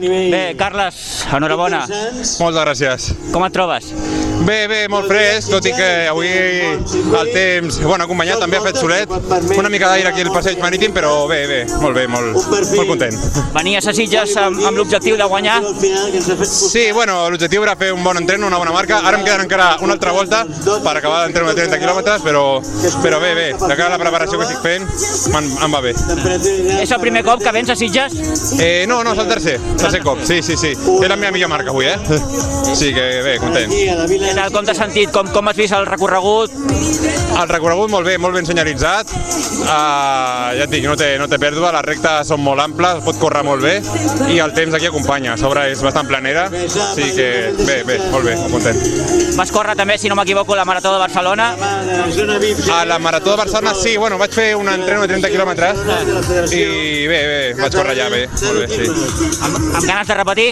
Bé, 0.00 0.54
Carles, 0.56 1.26
enhorabona. 1.28 1.84
Moltes 2.40 2.62
gràcies. 2.64 3.10
Com 3.34 3.44
et 3.44 3.52
trobes? 3.52 3.92
Bé, 4.40 4.64
bé, 4.70 4.78
molt 4.88 5.04
fresc, 5.04 5.50
tot 5.52 5.66
i 5.68 5.72
que 5.76 5.88
avui 6.08 6.30
el 6.30 7.28
temps, 7.34 7.76
bueno, 7.84 8.06
acompanyat 8.06 8.40
també 8.40 8.56
ha 8.56 8.62
fet 8.64 8.78
solet, 8.80 9.10
una 9.58 9.68
mica 9.68 9.90
d'aire 9.90 10.08
aquí 10.08 10.22
al 10.24 10.30
passeig 10.32 10.56
marítim, 10.62 10.94
però 10.96 11.26
bé, 11.28 11.42
bé, 11.46 11.58
molt 11.82 11.98
bé, 11.98 12.06
molt, 12.08 12.38
molt 12.48 12.88
content. 12.88 13.18
Venies 13.52 13.84
a 13.84 13.92
Sitges 13.92 14.32
amb, 14.40 14.62
amb 14.64 14.80
l'objectiu 14.80 15.18
de 15.20 15.26
guanyar? 15.28 15.58
Sí, 16.48 16.86
bueno, 16.96 17.18
l'objectiu 17.28 17.66
era 17.66 17.76
fer 17.76 17.90
un 17.92 18.00
bon 18.04 18.16
entreno, 18.22 18.48
una 18.48 18.62
bona 18.62 18.72
marca, 18.72 19.02
ara 19.04 19.20
em 19.20 19.26
queden 19.26 19.44
encara 19.44 19.74
una 19.84 19.98
altra 19.98 20.16
volta 20.16 20.46
per 20.48 20.96
acabar 20.96 21.26
l'entreno 21.26 21.52
de 21.52 21.58
30 21.60 21.82
quilòmetres, 21.84 22.24
però, 22.24 22.46
però 23.04 23.20
bé, 23.20 23.34
bé, 23.36 23.46
de 23.52 23.76
cara 23.76 23.90
a 23.90 23.94
la 23.98 24.00
preparació 24.00 24.40
que 24.40 24.48
estic 24.48 24.64
fent, 24.64 24.88
em, 25.36 25.52
em 25.68 25.76
va 25.76 25.84
bé. 25.84 25.92
És 26.80 26.88
el 26.96 27.04
primer 27.04 27.26
cop 27.28 27.44
que 27.44 27.52
vens 27.52 27.68
a 27.68 27.76
Sitges? 27.76 28.16
Eh, 28.56 28.86
no, 28.88 29.02
no, 29.04 29.12
és 29.12 29.20
el 29.20 29.28
tercer, 29.36 29.58
tercer 29.90 30.04
cop, 30.04 30.18
sí, 30.22 30.40
sí, 30.42 30.56
sí, 30.56 30.70
és 30.70 31.08
la 31.10 31.16
meva 31.18 31.32
millor 31.34 31.50
marca 31.50 31.72
avui, 31.72 31.88
eh? 31.90 31.98
Sí 32.70 32.92
que 32.94 33.06
bé, 33.24 33.32
content. 33.42 33.72
Què 33.72 34.34
tal, 34.36 34.52
com 34.54 34.66
t'has 34.66 34.78
sentit? 34.78 35.10
Com, 35.10 35.26
com 35.34 35.48
has 35.50 35.58
vist 35.58 35.74
el 35.74 35.88
recorregut? 35.88 36.54
El 37.40 37.48
recorregut 37.50 37.90
molt 37.90 38.06
bé, 38.06 38.14
molt 38.20 38.36
ben 38.36 38.46
senyalitzat. 38.46 39.10
Uh, 39.60 40.54
ja 40.56 40.64
et 40.64 40.70
dic, 40.70 40.84
no 40.86 40.94
té, 40.98 41.08
no 41.18 41.26
té 41.30 41.38
pèrdua, 41.42 41.72
les 41.74 41.84
rectes 41.88 42.30
són 42.30 42.42
molt 42.44 42.62
amples, 42.62 43.02
pot 43.04 43.18
córrer 43.20 43.42
molt 43.46 43.64
bé 43.64 43.74
i 44.30 44.38
el 44.42 44.54
temps 44.54 44.76
aquí 44.76 44.86
acompanya. 44.86 45.34
A 45.34 45.40
sobre 45.40 45.66
és 45.72 45.82
bastant 45.82 46.06
planera, 46.08 46.46
sí 46.70 47.10
que 47.16 47.28
bé, 47.64 47.80
bé, 47.88 47.98
molt 48.14 48.28
bé, 48.28 48.36
molt 48.44 48.54
content. 48.54 48.78
Vas 49.40 49.52
córrer 49.54 49.74
també, 49.78 49.98
si 49.98 50.10
no 50.10 50.16
m'equivoco, 50.18 50.54
la 50.58 50.66
Marató 50.68 50.92
de 50.94 51.02
Barcelona. 51.02 51.50
A 52.74 52.84
la 52.86 52.98
Marató 53.02 53.34
de 53.34 53.36
Barcelona 53.42 53.74
sí, 53.74 53.96
bueno, 53.96 54.18
vaig 54.20 54.34
fer 54.36 54.50
un 54.58 54.70
entreno 54.70 55.02
de 55.02 55.10
30 55.14 55.30
quilòmetres 55.34 55.84
i 56.54 56.64
bé, 57.10 57.20
bé, 57.32 57.40
vaig 57.60 57.78
córrer 57.78 57.98
ja 57.98 58.10
bé, 58.12 58.26
molt 58.46 58.62
bé, 58.62 58.68
sí. 58.74 59.69
Amb, 59.74 59.86
ganes 59.86 60.08
de 60.08 60.14
repetir? 60.14 60.48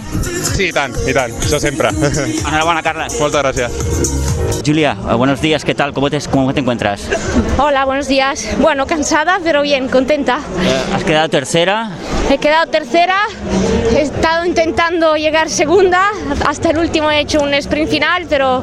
Sí, 0.48 0.68
i 0.68 0.72
tant, 0.74 0.94
i 1.08 1.14
tant, 1.14 1.34
això 1.42 1.58
sempre. 1.62 1.90
Enhorabona, 2.48 2.82
Carles. 2.86 3.18
Moltes 3.20 3.42
gràcies. 3.42 4.62
Julia, 4.66 4.96
eh, 5.08 5.14
buenos 5.14 5.40
días, 5.40 5.64
¿qué 5.64 5.74
tal? 5.74 5.92
¿Cómo 5.92 6.10
te, 6.10 6.20
cómo 6.30 6.52
te 6.54 6.60
encuentras? 6.60 7.08
Hola, 7.58 7.84
buenos 7.84 8.08
días. 8.08 8.46
Bueno, 8.60 8.86
cansada, 8.86 9.40
pero 9.42 9.62
bien, 9.62 9.88
contenta. 9.88 10.38
Eh, 10.62 10.94
has 10.94 11.04
quedado 11.04 11.28
tercera. 11.28 11.90
He 12.30 12.36
quedado 12.38 12.66
tercera, 12.66 13.16
he 13.96 14.02
estado 14.02 14.44
intentando 14.44 15.16
llegar 15.16 15.48
segunda, 15.48 16.10
hasta 16.46 16.70
el 16.70 16.76
último 16.76 17.10
he 17.10 17.20
hecho 17.20 17.40
un 17.40 17.54
sprint 17.54 17.88
final, 17.88 18.26
pero 18.28 18.62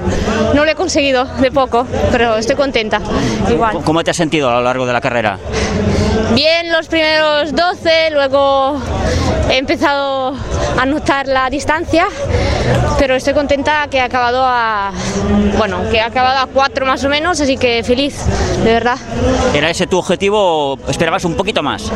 no 0.53 0.65
lo 0.65 0.69
he 0.69 0.75
conseguido 0.75 1.25
de 1.25 1.49
poco, 1.51 1.87
pero 2.11 2.35
estoy 2.37 2.55
contenta, 2.55 3.01
igual. 3.49 3.79
¿Cómo 3.83 4.03
te 4.03 4.11
has 4.11 4.17
sentido 4.17 4.51
a 4.51 4.53
lo 4.53 4.61
largo 4.61 4.85
de 4.85 4.93
la 4.93 5.01
carrera? 5.01 5.39
Bien 6.35 6.69
los 6.69 6.87
primeros 6.87 7.55
12, 7.55 8.11
luego 8.11 8.77
he 9.49 9.57
empezado 9.57 10.35
a 10.77 10.85
notar 10.85 11.29
la 11.29 11.49
distancia, 11.49 12.07
pero 12.99 13.15
estoy 13.15 13.33
contenta 13.33 13.87
que 13.89 13.97
he 13.97 14.01
acabado 14.01 14.43
a, 14.43 14.91
bueno, 15.57 15.89
que 15.89 15.97
he 15.97 16.01
acabado 16.01 16.39
a 16.39 16.47
4 16.47 16.85
más 16.85 17.03
o 17.03 17.09
menos, 17.09 17.39
así 17.41 17.57
que 17.57 17.83
feliz, 17.83 18.25
de 18.63 18.73
verdad. 18.73 18.97
¿Era 19.53 19.69
ese 19.69 19.87
tu 19.87 19.97
objetivo 19.97 20.73
o 20.73 20.89
esperabas 20.89 21.25
un 21.25 21.35
poquito 21.35 21.63
más? 21.63 21.91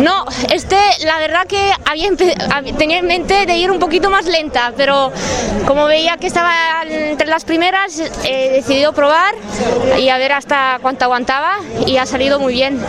No, 0.00 0.24
este, 0.50 0.76
la 1.04 1.18
verdad 1.18 1.46
que 1.46 1.72
había 1.84 2.10
tenía 2.76 2.98
en 2.98 3.06
mente 3.06 3.46
de 3.46 3.56
ir 3.56 3.70
un 3.70 3.78
poquito 3.78 4.10
más 4.10 4.26
lenta, 4.26 4.72
pero 4.76 5.12
como 5.66 5.86
veía 5.86 6.16
que 6.16 6.26
estaba 6.26 6.52
entre 6.84 7.28
las 7.28 7.44
primeras, 7.44 8.02
he 8.24 8.50
decidido 8.50 8.92
probar 8.92 9.34
y 9.98 10.08
a 10.08 10.18
ver 10.18 10.32
hasta 10.32 10.78
cuánto 10.82 11.04
aguantaba 11.04 11.56
y 11.86 11.96
ha 11.96 12.06
salido 12.06 12.38
muy 12.38 12.54
bien, 12.54 12.80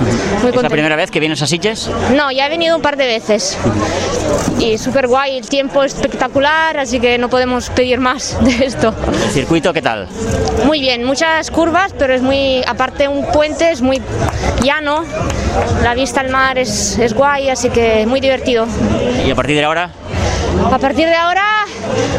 muy 0.42 0.52
¿Es 0.52 0.62
la 0.62 0.70
primera 0.70 0.96
vez 0.96 1.12
que 1.12 1.20
vienes 1.20 1.42
a 1.42 1.48
Sitges? 1.48 1.90
No, 2.16 2.32
ya 2.32 2.48
he 2.48 2.50
venido 2.50 2.76
un 2.76 2.82
par 2.82 2.98
de 2.98 3.06
veces 3.06 3.58
y 4.60 4.78
súper 4.78 5.08
guay, 5.08 5.38
el 5.38 5.48
tiempo 5.48 5.84
es 5.84 5.94
espectacular, 5.94 6.78
así 6.78 7.00
que 7.00 7.13
no 7.18 7.30
podemos 7.30 7.70
pedir 7.70 8.00
más 8.00 8.38
de 8.44 8.66
esto. 8.66 8.94
¿El 9.08 9.32
circuito 9.32 9.74
qué 9.74 9.82
tal? 9.82 10.08
Muy 10.66 10.80
bien, 10.80 11.04
muchas 11.04 11.52
curvas, 11.52 11.94
pero 11.98 12.14
es 12.14 12.22
muy, 12.22 12.64
aparte 12.68 13.08
un 13.08 13.26
puente, 13.32 13.72
es 13.72 13.82
muy 13.82 14.02
llano, 14.62 15.04
la 15.82 15.94
vista 15.94 16.22
al 16.22 16.30
mar 16.30 16.58
es, 16.58 16.98
es 16.98 17.14
guay, 17.14 17.50
así 17.50 17.70
que 17.70 18.06
muy 18.06 18.20
divertido. 18.20 18.68
¿Y 19.26 19.32
a 19.32 19.36
partir 19.36 19.56
de 19.56 19.64
ahora? 19.64 19.90
a 20.72 20.78
partir 20.78 21.08
de 21.08 21.16
ahora 21.16 21.44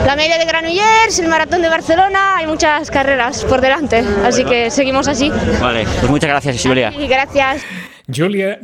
la 0.05 0.17
media 0.17 0.39
de 0.39 0.45
Granollers, 0.45 1.19
el 1.19 1.29
maratón 1.29 1.63
de 1.63 1.69
Barcelona, 1.69 2.37
hay 2.37 2.47
muchas 2.47 2.91
carreras 2.91 3.45
por 3.45 3.61
delante, 3.61 4.05
así 4.25 4.45
que 4.45 4.71
seguimos 4.71 5.09
así. 5.09 5.31
Vale, 5.61 5.85
pues 6.01 6.11
muchas 6.11 6.31
gracias, 6.31 6.61
Julia. 6.63 6.93
Y 6.99 7.07
gracias. 7.07 7.63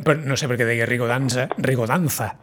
Però 0.05 0.21
no 0.21 0.35
sé 0.37 0.45
per 0.45 0.53
què 0.59 0.67
deia 0.69 0.85
Rigodanza, 0.85 1.47
Rigodanza, 1.57 2.35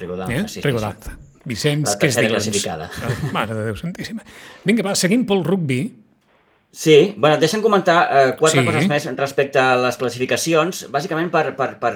Rigodanza, 0.00 0.34
eh? 0.34 0.48
sí, 0.48 0.58
sí, 0.58 0.62
Rigodanza. 0.66 1.14
Vicenç, 1.50 1.96
què 2.00 2.08
és 2.10 2.16
dilluns? 2.18 2.36
classificada. 2.46 2.90
Ah, 3.02 3.32
Mare 3.34 3.54
de 3.58 3.64
Déu 3.70 3.76
santíssima. 3.80 4.22
Vinga, 4.64 4.86
va, 4.86 4.94
seguim 4.98 5.26
pel 5.28 5.42
rugby. 5.46 5.82
Sí, 6.70 7.14
bueno, 7.18 7.36
deixa'm 7.42 7.62
comentar 7.64 7.96
eh, 8.14 8.36
quatre 8.38 8.60
Sí. 8.60 8.66
coses 8.66 8.86
més 8.88 9.06
respecte 9.18 9.58
a 9.58 9.72
les 9.76 9.96
classificacions, 9.98 10.84
bàsicament 10.94 11.30
per, 11.32 11.48
per, 11.58 11.72
per 11.82 11.92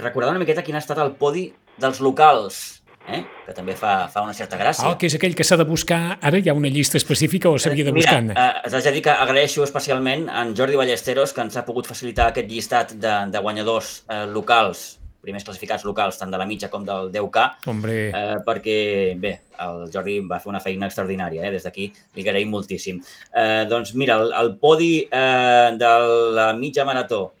recordar 0.00 0.30
una 0.32 0.40
miqueta 0.40 0.62
quin 0.64 0.78
ha 0.78 0.80
estat 0.80 0.96
el 1.04 1.12
podi 1.20 1.50
dels 1.76 2.00
locals, 2.00 2.80
eh? 3.04 3.20
que 3.44 3.52
també 3.52 3.74
fa, 3.76 4.08
fa 4.08 4.22
una 4.24 4.32
certa 4.32 4.56
gràcia. 4.56 4.86
Ah, 4.88 4.96
que 4.96 5.10
és 5.10 5.14
aquell 5.18 5.34
que 5.36 5.44
s'ha 5.44 5.58
de 5.60 5.66
buscar... 5.68 6.16
Ara 6.24 6.40
hi 6.40 6.48
ha 6.48 6.54
una 6.56 6.70
llista 6.72 6.96
específica 6.96 7.50
o 7.52 7.58
s'havia 7.60 7.84
de 7.84 7.92
buscar? 7.92 8.22
Mira, 8.24 8.48
eh, 8.64 8.70
t'haig 8.72 8.88
de 8.88 8.92
dir 8.96 9.02
que 9.04 9.12
agraeixo 9.12 9.62
especialment 9.68 10.30
a 10.32 10.40
en 10.46 10.56
Jordi 10.56 10.80
Ballesteros 10.80 11.36
que 11.36 11.44
ens 11.44 11.58
ha 11.60 11.66
pogut 11.68 11.86
facilitar 11.92 12.30
aquest 12.32 12.48
llistat 12.48 12.96
de, 12.96 13.12
de 13.28 13.38
guanyadors 13.44 14.06
eh, 14.08 14.24
locals, 14.32 14.86
primers 15.24 15.44
classificats 15.46 15.84
locals, 15.88 16.18
tant 16.20 16.30
de 16.30 16.38
la 16.40 16.46
mitja 16.46 16.68
com 16.70 16.84
del 16.86 17.08
10K, 17.14 17.44
Hombre, 17.72 17.94
eh, 18.10 18.36
perquè, 18.46 18.76
bé, 19.20 19.32
el 19.64 19.88
Jordi 19.94 20.18
va 20.28 20.38
fer 20.44 20.52
una 20.52 20.60
feina 20.60 20.86
extraordinària, 20.90 21.46
eh? 21.48 21.50
des 21.56 21.64
d'aquí 21.64 21.88
li 22.14 22.22
agraïm 22.26 22.52
moltíssim. 22.52 23.00
Eh, 23.32 23.64
doncs 23.70 23.94
mira, 23.98 24.20
el, 24.20 24.30
el 24.42 24.54
podi 24.60 24.92
eh, 25.08 25.72
de 25.80 25.92
la 26.36 26.52
mitja 26.58 26.84
marató, 26.84 27.32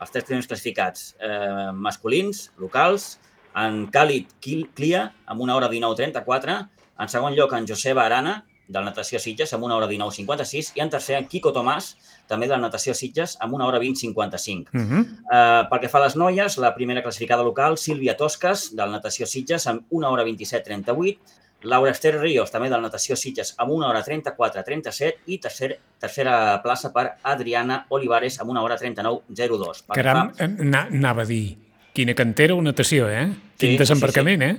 els 0.00 0.10
tres 0.12 0.24
primers 0.28 0.48
classificats 0.50 1.14
eh, 1.20 1.70
masculins, 1.72 2.50
locals, 2.58 3.14
en 3.56 3.86
Kil- 4.40 4.66
Clia, 4.76 5.06
amb 5.24 5.40
una 5.40 5.54
hora 5.56 5.70
19.34, 5.72 6.58
en 7.00 7.08
segon 7.08 7.32
lloc 7.36 7.52
en 7.56 7.64
Joseba 7.68 8.04
Arana, 8.04 8.42
del 8.68 8.84
Natació 8.84 9.20
Sitges, 9.22 9.52
amb 9.54 9.64
una 9.64 9.76
hora 9.76 9.86
19.56, 9.86 10.72
i 10.76 10.82
en 10.82 10.90
tercer 10.90 11.16
en 11.20 11.28
Quico 11.30 11.52
Tomàs, 11.54 11.92
també 12.26 12.46
de 12.46 12.52
la 12.52 12.58
Natació 12.58 12.94
Sitges, 12.94 13.36
amb 13.40 13.54
una 13.54 13.66
hora 13.66 13.78
20.55. 13.78 14.68
uh 14.72 14.80
-huh. 14.80 15.06
Uh, 15.26 15.68
pel 15.70 15.80
que 15.80 15.88
fa 15.88 15.98
a 15.98 16.04
les 16.04 16.16
noies, 16.16 16.58
la 16.58 16.74
primera 16.74 17.02
classificada 17.02 17.42
local, 17.42 17.76
Sílvia 17.78 18.16
Toscas, 18.16 18.74
del 18.76 18.90
Natació 18.90 19.26
Sitges, 19.26 19.66
amb 19.66 19.82
una 19.90 20.08
hora 20.10 20.24
27.38, 20.24 21.18
Laura 21.62 21.90
Esther 21.90 22.20
Ríos, 22.20 22.50
també 22.50 22.68
del 22.68 22.82
Natació 22.82 23.16
Sitges, 23.16 23.54
amb 23.58 23.72
una 23.72 23.88
hora 23.88 24.02
34.37 24.04 25.14
i 25.26 25.38
tercer, 25.38 25.80
tercera 25.98 26.60
plaça 26.62 26.92
per 26.92 27.14
Adriana 27.22 27.86
Olivares, 27.88 28.38
amb 28.40 28.50
una 28.50 28.62
hora 28.62 28.76
39.02. 28.76 29.82
Pel 29.86 29.94
que 29.94 30.02
Caram, 30.02 30.32
fa- 30.34 30.44
eh, 30.44 30.48
na- 30.48 30.88
anava 30.90 31.22
a 31.22 31.24
dir, 31.24 31.56
quina 31.92 32.14
cantera 32.14 32.54
o 32.54 32.62
natació, 32.62 33.08
eh? 33.08 33.26
Sí, 33.32 33.40
Quin 33.58 33.70
sí, 33.72 33.78
desembarcament, 33.78 34.42
eh? 34.42 34.56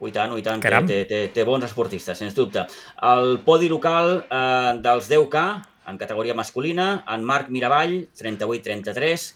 Ui, 0.00 0.10
tant, 0.12 0.32
ui, 0.32 0.40
tant, 0.42 0.60
Caram. 0.62 0.86
té, 0.86 1.04
té, 1.04 1.28
té 1.28 1.44
bons 1.44 1.62
esportistes, 1.64 2.16
sens 2.16 2.34
dubte. 2.34 2.64
El 3.02 3.40
podi 3.44 3.68
local 3.68 4.24
eh, 4.30 4.78
dels 4.80 5.10
10K, 5.10 5.62
en 5.90 5.98
categoria 5.98 6.34
masculina, 6.34 7.04
en 7.08 7.24
Marc 7.24 7.50
Miravall, 7.50 8.08
38-33. 8.16 9.30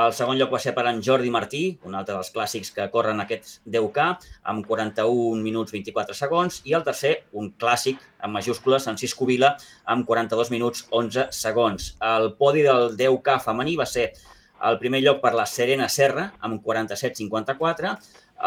El 0.00 0.12
segon 0.14 0.38
lloc 0.38 0.52
va 0.54 0.60
ser 0.62 0.70
per 0.74 0.84
en 0.86 1.00
Jordi 1.02 1.32
Martí, 1.34 1.62
un 1.88 1.96
altre 1.98 2.14
dels 2.14 2.30
clàssics 2.30 2.70
que 2.76 2.86
corren 2.92 3.20
aquests 3.22 3.58
10K, 3.66 4.06
amb 4.52 4.66
41 4.66 5.42
minuts 5.42 5.74
24 5.74 6.14
segons. 6.14 6.60
I 6.70 6.76
el 6.78 6.86
tercer, 6.86 7.16
un 7.34 7.50
clàssic, 7.58 7.98
en 8.22 8.30
majúscules, 8.30 8.86
en 8.86 8.98
Cisco 9.00 9.26
Vila, 9.26 9.56
amb 9.90 10.06
42 10.06 10.52
minuts 10.54 10.86
11 10.90 11.28
segons. 11.34 11.94
El 12.12 12.32
podi 12.38 12.62
del 12.66 12.94
10K 12.96 13.40
femení 13.42 13.74
va 13.80 13.88
ser 13.90 14.12
el 14.70 14.78
primer 14.78 15.00
lloc 15.02 15.20
per 15.22 15.34
la 15.34 15.46
Serena 15.48 15.88
Serra, 15.88 16.30
amb 16.44 16.62
47-54, 16.62 17.94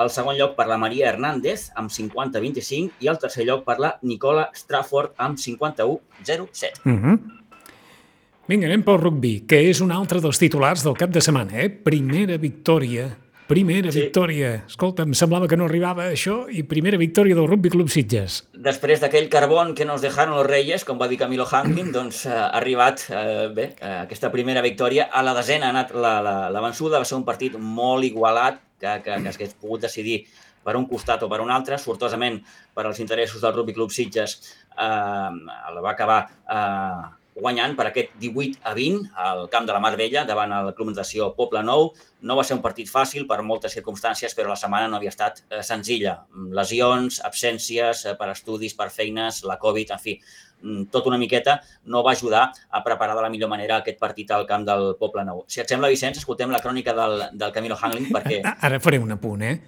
el 0.01 0.10
segon 0.10 0.38
lloc 0.38 0.55
per 0.57 0.65
la 0.69 0.79
Maria 0.81 1.10
Hernández, 1.12 1.67
amb 1.77 1.91
50-25, 1.93 3.03
i 3.03 3.10
el 3.12 3.19
tercer 3.22 3.45
lloc 3.50 3.65
per 3.67 3.79
la 3.81 3.93
Nicola 4.01 4.48
Strafford, 4.57 5.13
amb 5.17 5.38
51-07. 5.38 6.81
Uh 6.86 6.91
-huh. 6.93 7.42
Vinga, 8.47 8.67
anem 8.67 8.81
pel 8.83 8.97
rugby, 9.00 9.38
que 9.47 9.62
és 9.69 9.79
un 9.83 9.91
altre 9.95 10.19
dels 10.23 10.39
titulars 10.41 10.81
del 10.83 10.97
cap 11.00 11.12
de 11.15 11.21
setmana, 11.23 11.55
eh? 11.63 11.69
Primera 11.71 12.35
victòria, 12.38 13.05
primera 13.47 13.89
Sí. 13.91 14.01
victòria. 14.01 14.65
Escolta, 14.67 15.03
em 15.03 15.13
semblava 15.13 15.47
que 15.47 15.55
no 15.55 15.63
arribava 15.65 16.09
això, 16.12 16.50
i 16.51 16.63
primera 16.63 16.97
victòria 16.97 17.35
del 17.35 17.47
Rugby 17.47 17.69
Club 17.69 17.88
Sitges. 17.88 18.41
Després 18.53 19.00
d'aquell 19.00 19.29
carbón 19.29 19.73
que 19.75 19.85
nos 19.85 20.01
dejaron 20.01 20.35
los 20.35 20.45
reyes, 20.45 20.83
com 20.83 21.00
va 21.00 21.07
dir 21.07 21.17
Camilo 21.17 21.47
Hankin, 21.50 21.91
doncs 21.95 22.25
eh, 22.25 22.31
ha 22.31 22.50
arribat 22.59 23.05
eh, 23.09 23.47
bé, 23.55 23.75
eh, 23.79 24.00
aquesta 24.03 24.29
primera 24.29 24.62
victòria. 24.62 25.07
A 25.12 25.23
la 25.23 25.33
desena 25.33 25.67
ha 25.67 25.69
anat 25.69 25.93
la, 25.95 26.21
la, 26.21 26.50
la 26.50 26.62
vençuda, 26.62 27.00
va 27.00 27.05
ser 27.05 27.15
un 27.15 27.23
partit 27.23 27.55
molt 27.57 28.03
igualat, 28.03 28.59
que, 28.77 29.00
que, 29.05 29.21
que 29.23 29.31
s'hagués 29.31 29.53
pogut 29.55 29.79
decidir 29.88 30.25
per 30.63 30.75
un 30.75 30.85
costat 30.88 31.23
o 31.23 31.29
per 31.29 31.39
un 31.39 31.50
altre, 31.51 31.77
sortosament 31.79 32.41
per 32.75 32.85
als 32.85 33.00
interessos 33.00 33.39
del 33.39 33.53
Rugby 33.55 33.71
Club 33.73 33.91
Sitges 33.91 34.35
eh, 34.77 34.83
la 34.83 35.79
va 35.81 35.91
acabar 35.91 36.27
eh, 36.27 37.23
guanyant 37.36 37.75
per 37.78 37.88
aquest 37.90 38.13
18 38.22 38.62
a 38.63 38.74
20 38.78 39.10
al 39.25 39.48
camp 39.50 39.68
de 39.68 39.74
la 39.74 39.82
Mar 39.84 39.96
Vella 39.98 40.24
davant 40.28 40.54
el 40.54 40.72
Club 40.78 40.92
Natació 40.92 41.32
Poble 41.38 41.63
Nou. 41.66 41.90
No 42.24 42.38
va 42.38 42.46
ser 42.48 42.56
un 42.58 42.62
partit 42.63 42.90
fàcil 42.90 43.25
per 43.28 43.42
moltes 43.44 43.75
circumstàncies, 43.75 44.36
però 44.38 44.54
la 44.54 44.60
setmana 44.60 44.88
no 44.88 45.00
havia 45.00 45.12
estat 45.12 45.44
eh, 45.50 45.63
senzilla. 45.66 46.20
Lesions, 46.56 47.20
absències 47.25 48.06
eh, 48.06 48.16
per 48.20 48.30
estudis, 48.32 48.78
per 48.78 48.90
feines, 48.94 49.44
la 49.50 49.58
Covid, 49.60 49.92
en 49.98 50.02
fi, 50.02 50.16
mm, 50.62 50.88
tot 50.94 51.10
una 51.12 51.20
miqueta 51.22 51.60
no 51.86 52.04
va 52.06 52.16
ajudar 52.16 52.48
a 52.70 52.84
preparar 52.86 53.18
de 53.18 53.25
la 53.25 53.34
millor 53.34 53.52
manera 53.52 53.82
aquest 53.82 54.00
partit 54.00 54.32
al 54.32 54.48
camp 54.48 54.66
del 54.70 54.94
Poble 55.00 55.25
Nou. 55.28 55.44
Si 55.48 55.62
et 55.62 55.70
sembla, 55.70 55.92
Vicenç, 55.92 56.22
escoltem 56.22 56.54
la 56.54 56.62
crònica 56.63 56.96
del, 56.98 57.30
del 57.34 57.56
Camilo 57.56 57.80
Hangling 57.80 58.12
perquè 58.13 58.44
Ara 58.70 58.80
faré 58.80 59.02
un 59.02 59.18
apunt, 59.18 59.44
eh? 59.44 59.60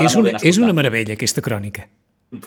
És 0.00 0.14
una, 0.14 0.38
és 0.42 0.58
una 0.58 0.74
meravella, 0.76 1.16
aquesta 1.18 1.42
crònica. 1.42 1.88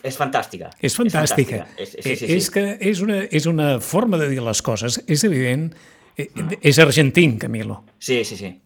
És 0.02 0.16
fantàstica. 0.16 0.70
És 0.80 0.96
fantàstica. 0.96 1.64
És, 1.76 1.76
fantàstica. 1.76 1.82
És, 1.82 1.94
Eh, 1.94 2.02
sí, 2.02 2.16
sí, 2.16 2.26
sí. 2.26 2.32
és 2.38 2.50
que 2.50 2.64
és 2.80 3.00
una, 3.04 3.18
és 3.30 3.46
una 3.46 3.80
forma 3.80 4.16
de 4.18 4.28
dir 4.28 4.40
les 4.42 4.62
coses. 4.62 5.02
És 5.06 5.24
evident, 5.24 5.74
eh, 6.16 6.28
és 6.62 6.78
argentín, 6.78 7.38
Camilo. 7.38 7.82
Sí, 7.98 8.24
sí, 8.24 8.36
sí. 8.36 8.60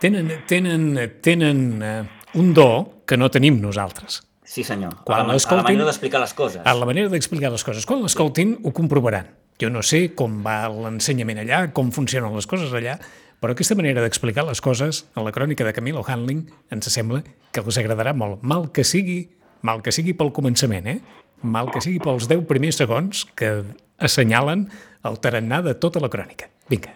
Tenen, 0.00 0.32
tenen, 0.48 0.88
tenen 1.22 1.82
eh, 1.82 2.02
un 2.34 2.52
do 2.54 3.02
que 3.06 3.16
no 3.16 3.30
tenim 3.30 3.60
nosaltres. 3.62 4.22
Sí, 4.44 4.64
senyor. 4.64 4.98
Quan 5.06 5.20
a, 5.22 5.32
la, 5.32 5.38
a 5.38 5.56
la 5.56 5.62
manera 5.62 5.84
d'explicar 5.86 6.20
les 6.20 6.34
coses. 6.34 6.60
A 6.64 6.74
la 6.74 6.84
manera 6.84 7.08
d'explicar 7.08 7.52
les 7.52 7.62
coses. 7.64 7.86
Quan 7.86 8.02
l'escoltin 8.02 8.58
ho 8.64 8.72
comprovaran. 8.74 9.30
Jo 9.60 9.70
no 9.70 9.80
sé 9.86 10.10
com 10.18 10.40
va 10.44 10.66
l'ensenyament 10.68 11.38
allà, 11.44 11.68
com 11.72 11.92
funcionen 11.94 12.34
les 12.34 12.48
coses 12.50 12.72
allà, 12.74 12.96
però 13.40 13.54
aquesta 13.54 13.76
manera 13.78 14.02
d'explicar 14.02 14.44
les 14.44 14.60
coses 14.60 15.04
a 15.14 15.22
la 15.22 15.32
crònica 15.32 15.64
de 15.64 15.72
Camilo 15.72 16.02
Handling 16.06 16.42
ens 16.74 16.90
sembla 16.90 17.22
que 17.52 17.62
els 17.62 17.78
agradarà 17.78 18.12
molt. 18.12 18.42
Mal 18.42 18.68
que 18.74 18.84
sigui, 18.84 19.30
mal 19.62 19.82
que 19.82 19.92
sigui 19.94 20.14
pel 20.18 20.32
començament, 20.34 20.86
eh? 20.90 20.98
Mal 21.42 21.70
que 21.74 21.80
sigui 21.82 21.98
pels 22.02 22.28
10 22.30 22.44
primers 22.50 22.78
segons 22.78 23.24
que 23.38 23.62
assenyalen 23.98 24.68
el 25.06 25.18
tarannà 25.22 25.62
de 25.62 25.74
tota 25.78 26.02
la 26.02 26.10
crònica. 26.10 26.50
Vinga. 26.70 26.92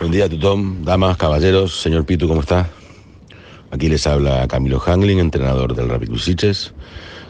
Buen 0.00 0.12
día 0.12 0.26
a 0.26 0.28
tothom, 0.28 0.84
damas, 0.84 1.16
caballeros, 1.16 1.80
señor 1.80 2.04
Pitu, 2.04 2.28
¿cómo 2.28 2.40
está? 2.40 2.68
Aquí 3.70 3.88
les 3.88 4.06
habla 4.06 4.46
Camilo 4.48 4.78
Hangling, 4.78 5.18
entrenador 5.18 5.74
del 5.74 5.88
Rapid 5.88 6.08
Club 6.08 6.20
Sitges, 6.20 6.74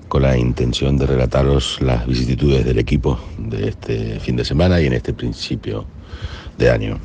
con 0.09 0.23
la 0.23 0.37
intención 0.37 0.97
de 0.97 1.07
relataros 1.07 1.79
las 1.81 2.07
vicisitudes 2.07 2.65
del 2.65 2.79
equipo 2.79 3.19
de 3.39 3.69
este 3.69 4.21
fin 4.21 4.37
de 4.37 4.45
semana 4.45 4.81
y 4.81 4.87
en 4.87 4.93
este 4.93 5.13
principio 5.13 5.87
de 6.59 6.71
año. 6.71 6.99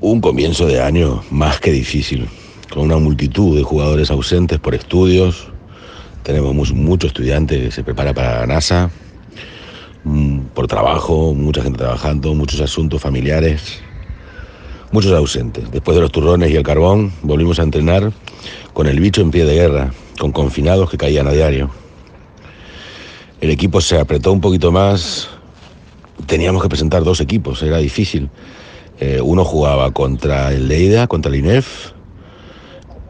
Un 0.00 0.20
comienzo 0.20 0.66
de 0.66 0.80
año 0.80 1.22
más 1.30 1.60
que 1.60 1.70
difícil, 1.72 2.28
con 2.72 2.84
una 2.84 2.98
multitud 2.98 3.56
de 3.56 3.62
jugadores 3.62 4.10
ausentes 4.10 4.58
por 4.58 4.74
estudios. 4.74 5.52
Tenemos 6.26 6.72
mu- 6.72 6.74
mucho 6.82 7.06
estudiante 7.06 7.56
que 7.60 7.70
se 7.70 7.84
prepara 7.84 8.12
para 8.12 8.40
la 8.40 8.46
NASA, 8.48 8.90
mm, 10.02 10.46
por 10.54 10.66
trabajo, 10.66 11.32
mucha 11.34 11.62
gente 11.62 11.78
trabajando, 11.78 12.34
muchos 12.34 12.60
asuntos 12.60 13.00
familiares, 13.00 13.80
muchos 14.90 15.12
ausentes. 15.12 15.70
Después 15.70 15.94
de 15.94 16.00
los 16.00 16.10
turrones 16.10 16.50
y 16.50 16.56
el 16.56 16.64
carbón, 16.64 17.12
volvimos 17.22 17.60
a 17.60 17.62
entrenar 17.62 18.12
con 18.72 18.88
el 18.88 18.98
bicho 18.98 19.20
en 19.20 19.30
pie 19.30 19.44
de 19.44 19.54
guerra, 19.54 19.92
con 20.18 20.32
confinados 20.32 20.90
que 20.90 20.98
caían 20.98 21.28
a 21.28 21.30
diario. 21.30 21.70
El 23.40 23.50
equipo 23.50 23.80
se 23.80 23.96
apretó 23.96 24.32
un 24.32 24.40
poquito 24.40 24.72
más. 24.72 25.28
Teníamos 26.26 26.60
que 26.60 26.68
presentar 26.68 27.04
dos 27.04 27.20
equipos, 27.20 27.62
era 27.62 27.76
difícil. 27.78 28.30
Eh, 28.98 29.20
uno 29.22 29.44
jugaba 29.44 29.92
contra 29.92 30.52
el 30.52 30.66
Leida, 30.66 31.06
contra 31.06 31.28
el 31.30 31.36
INEF, 31.38 31.92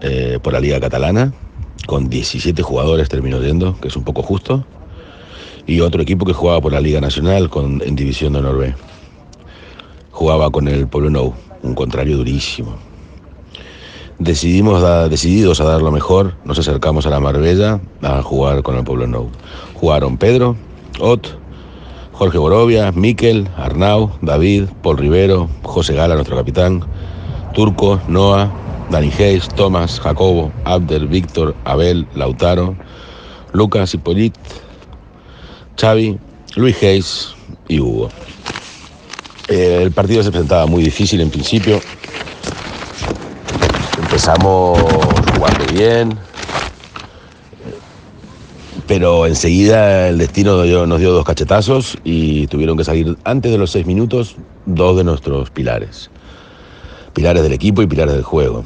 eh, 0.03 0.39
por 0.43 0.53
la 0.53 0.61
Liga 0.61 0.79
Catalana, 0.81 1.33
con 1.87 2.09
17 2.09 2.63
jugadores 2.63 3.09
terminó 3.09 3.41
yendo, 3.41 3.79
que 3.81 3.89
es 3.89 3.97
un 3.97 4.05
poco 4.05 4.23
justo. 4.23 4.65
Y 5.67 5.81
otro 5.81 6.03
equipo 6.03 6.27
que 6.27 6.33
jugaba 6.33 6.61
por 6.61 6.73
la 6.73 6.81
Liga 6.81 7.01
Nacional 7.01 7.49
con, 7.49 7.83
en 7.85 7.97
División 7.97 8.33
de 8.33 8.41
Honor 8.41 8.59
B. 8.59 8.75
Jugaba 10.11 10.51
con 10.51 10.69
el 10.69 10.87
Pueblo 10.87 11.11
Nou, 11.11 11.35
un 11.63 11.75
contrario 11.75 12.17
durísimo. 12.17 12.77
Decidimos 14.19 14.83
decididos 15.11 15.61
a 15.61 15.65
dar 15.65 15.83
lo 15.83 15.91
mejor, 15.91 16.35
nos 16.45 16.59
acercamos 16.59 17.07
a 17.07 17.11
la 17.11 17.21
Marbella 17.21 17.81
a 18.01 18.23
jugar 18.23 18.63
con 18.63 18.77
el 18.77 18.85
Pueblo 18.85 19.07
Nou. 19.07 19.29
Jugaron 19.75 20.17
Pedro, 20.17 20.57
Ot, 21.01 21.39
Jorge 22.13 22.39
Borovia, 22.39 22.93
Miquel, 22.93 23.49
Arnau, 23.57 24.11
David, 24.23 24.69
Paul 24.83 24.97
Rivero, 24.97 25.51
José 25.63 25.95
Gala, 25.95 26.15
nuestro 26.15 26.37
capitán, 26.37 26.83
Turco, 27.53 28.01
Noah, 28.09 28.51
Dani 28.91 29.11
Hayes, 29.11 29.49
Tomás, 29.49 30.01
Jacobo, 30.01 30.53
Abder, 30.65 31.07
Víctor, 31.07 31.57
Abel, 31.65 32.07
Lautaro, 32.15 32.77
Lucas, 33.53 33.95
Hippolit, 33.95 34.35
Xavi, 35.77 36.19
Luis 36.55 36.83
Hayes 36.83 37.35
y 37.69 37.81
Hugo. 37.81 38.09
Eh, 39.49 39.81
el 39.83 39.93
partido 39.93 40.23
se 40.23 40.31
presentaba 40.31 40.67
muy 40.67 40.83
difícil 40.83 41.21
en 41.21 41.31
principio. 41.31 41.81
Empezamos 43.99 44.81
jugando 45.35 45.67
bien, 45.73 46.19
pero 48.87 49.27
enseguida 49.27 50.09
el 50.09 50.19
destino 50.19 50.65
nos 50.87 51.01
dio 51.01 51.13
dos 51.13 51.25
cachetazos 51.25 51.99
y 52.05 52.47
tuvieron 52.47 52.77
que 52.77 52.85
salir 52.85 53.17
antes 53.25 53.51
de 53.51 53.59
los 53.59 53.73
seis 53.73 53.85
minutos 53.85 54.37
dos 54.65 54.97
de 54.97 55.05
nuestros 55.05 55.51
pilares. 55.51 56.11
Pilares 57.15 57.43
del 57.43 57.53
equipo 57.53 57.83
y 57.83 57.87
pilares 57.87 58.15
del 58.15 58.23
juego. 58.23 58.65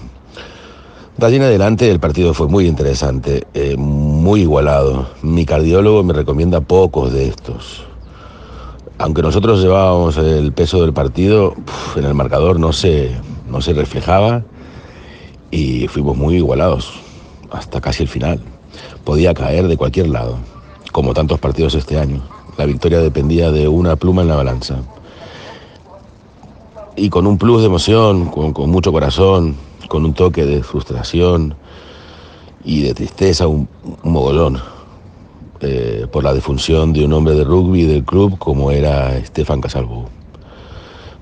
De 1.21 1.27
allí 1.27 1.37
en 1.37 1.43
adelante 1.43 1.91
el 1.91 2.01
partido 2.01 2.33
fue 2.33 2.49
muy 2.49 2.67
interesante, 2.67 3.47
eh, 3.53 3.77
muy 3.77 4.41
igualado. 4.41 5.07
Mi 5.21 5.45
cardiólogo 5.45 6.03
me 6.03 6.15
recomienda 6.15 6.63
pocos 6.63 7.13
de 7.13 7.29
estos. 7.29 7.85
Aunque 8.97 9.21
nosotros 9.21 9.61
llevábamos 9.61 10.17
el 10.17 10.55
peso 10.55 10.81
del 10.81 10.95
partido, 10.95 11.55
en 11.95 12.07
el 12.07 12.15
marcador 12.15 12.59
no 12.59 12.73
se, 12.73 13.11
no 13.51 13.61
se 13.61 13.75
reflejaba 13.75 14.45
y 15.51 15.89
fuimos 15.89 16.17
muy 16.17 16.37
igualados 16.37 16.91
hasta 17.51 17.83
casi 17.83 18.05
el 18.05 18.09
final. 18.09 18.41
Podía 19.05 19.35
caer 19.35 19.69
de 19.69 19.77
cualquier 19.77 20.09
lado, 20.09 20.39
como 20.91 21.13
tantos 21.13 21.39
partidos 21.39 21.75
este 21.75 21.99
año. 21.99 22.23
La 22.57 22.65
victoria 22.65 23.01
dependía 23.01 23.51
de 23.51 23.69
una 23.69 23.97
pluma 23.97 24.23
en 24.23 24.29
la 24.29 24.37
balanza. 24.37 24.77
Y 26.97 27.11
con 27.11 27.27
un 27.27 27.37
plus 27.37 27.61
de 27.61 27.67
emoción, 27.67 28.31
con 28.31 28.71
mucho 28.71 28.91
corazón, 28.91 29.57
con 29.91 30.05
un 30.05 30.15
toque 30.15 30.47
de 30.47 30.63
frustración 30.63 31.57
y 32.65 32.83
de 32.83 32.95
tristeza, 32.95 33.49
un, 33.49 33.69
un 34.05 34.13
mogollón, 34.13 34.61
eh, 35.63 36.07
por 36.13 36.23
la 36.23 36.33
defunción 36.33 36.93
de 36.93 37.05
un 37.05 37.13
hombre 37.13 37.35
de 37.35 37.43
rugby 37.43 37.83
del 37.87 38.05
club 38.05 38.39
como 38.39 38.71
era 38.71 39.17
Estefan 39.17 39.61
Casalbú. 39.61 40.05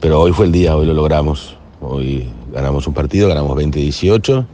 Pero 0.01 0.21
hoy 0.21 0.33
fue 0.33 0.45
el 0.45 0.53
día, 0.53 0.77
hoy 0.77 0.85
lo 0.85 0.93
logramos. 0.93 1.57
Hoy 1.81 2.29
ganamos 2.53 2.87
un 2.87 2.93
partido, 2.93 3.27
ganamos 3.27 3.57
20-18, 3.57 4.47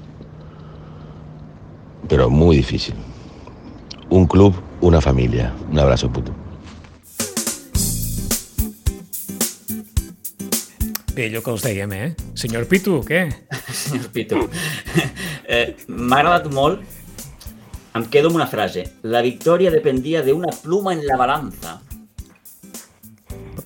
pero 2.08 2.30
muy 2.30 2.56
difícil. 2.58 2.94
Un 4.10 4.26
club, 4.26 4.54
una 4.80 5.00
familia. 5.00 5.52
Un 5.72 5.80
abrazo, 5.80 6.08
puto. 6.08 6.43
Bé, 11.14 11.28
allò 11.28 11.44
que 11.46 11.52
els 11.52 11.62
dèiem, 11.62 11.92
eh? 11.94 12.06
Senyor 12.34 12.64
Pitu, 12.66 12.96
què? 13.06 13.28
Senyor 13.70 14.10
Pitu. 14.14 14.40
Eh, 15.44 15.76
M'ha 15.86 16.22
agradat 16.22 16.48
molt. 16.50 16.80
Em 17.94 18.06
quedo 18.10 18.30
amb 18.30 18.38
una 18.40 18.46
frase. 18.50 18.82
La 19.06 19.20
victòria 19.22 19.70
dependia 19.70 20.22
de 20.24 20.32
una 20.34 20.50
pluma 20.62 20.94
en 20.96 21.04
la 21.06 21.18
balanza. 21.20 21.76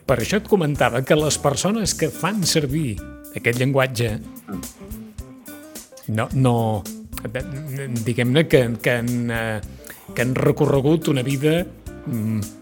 Per 0.08 0.16
això 0.18 0.40
et 0.42 0.50
comentava 0.50 1.00
que 1.06 1.16
les 1.16 1.38
persones 1.40 1.94
que 1.96 2.10
fan 2.12 2.42
servir 2.44 2.98
aquest 3.38 3.60
llenguatge 3.60 4.10
no, 6.08 6.28
no 6.34 6.54
diguem-ne 8.04 8.44
que, 8.50 8.62
que, 8.82 8.98
han, 8.98 9.10
eh, 9.30 9.60
que 10.14 10.24
han 10.24 10.34
recorregut 10.36 11.08
una 11.12 11.22
vida 11.22 11.62
mm, 11.62 12.57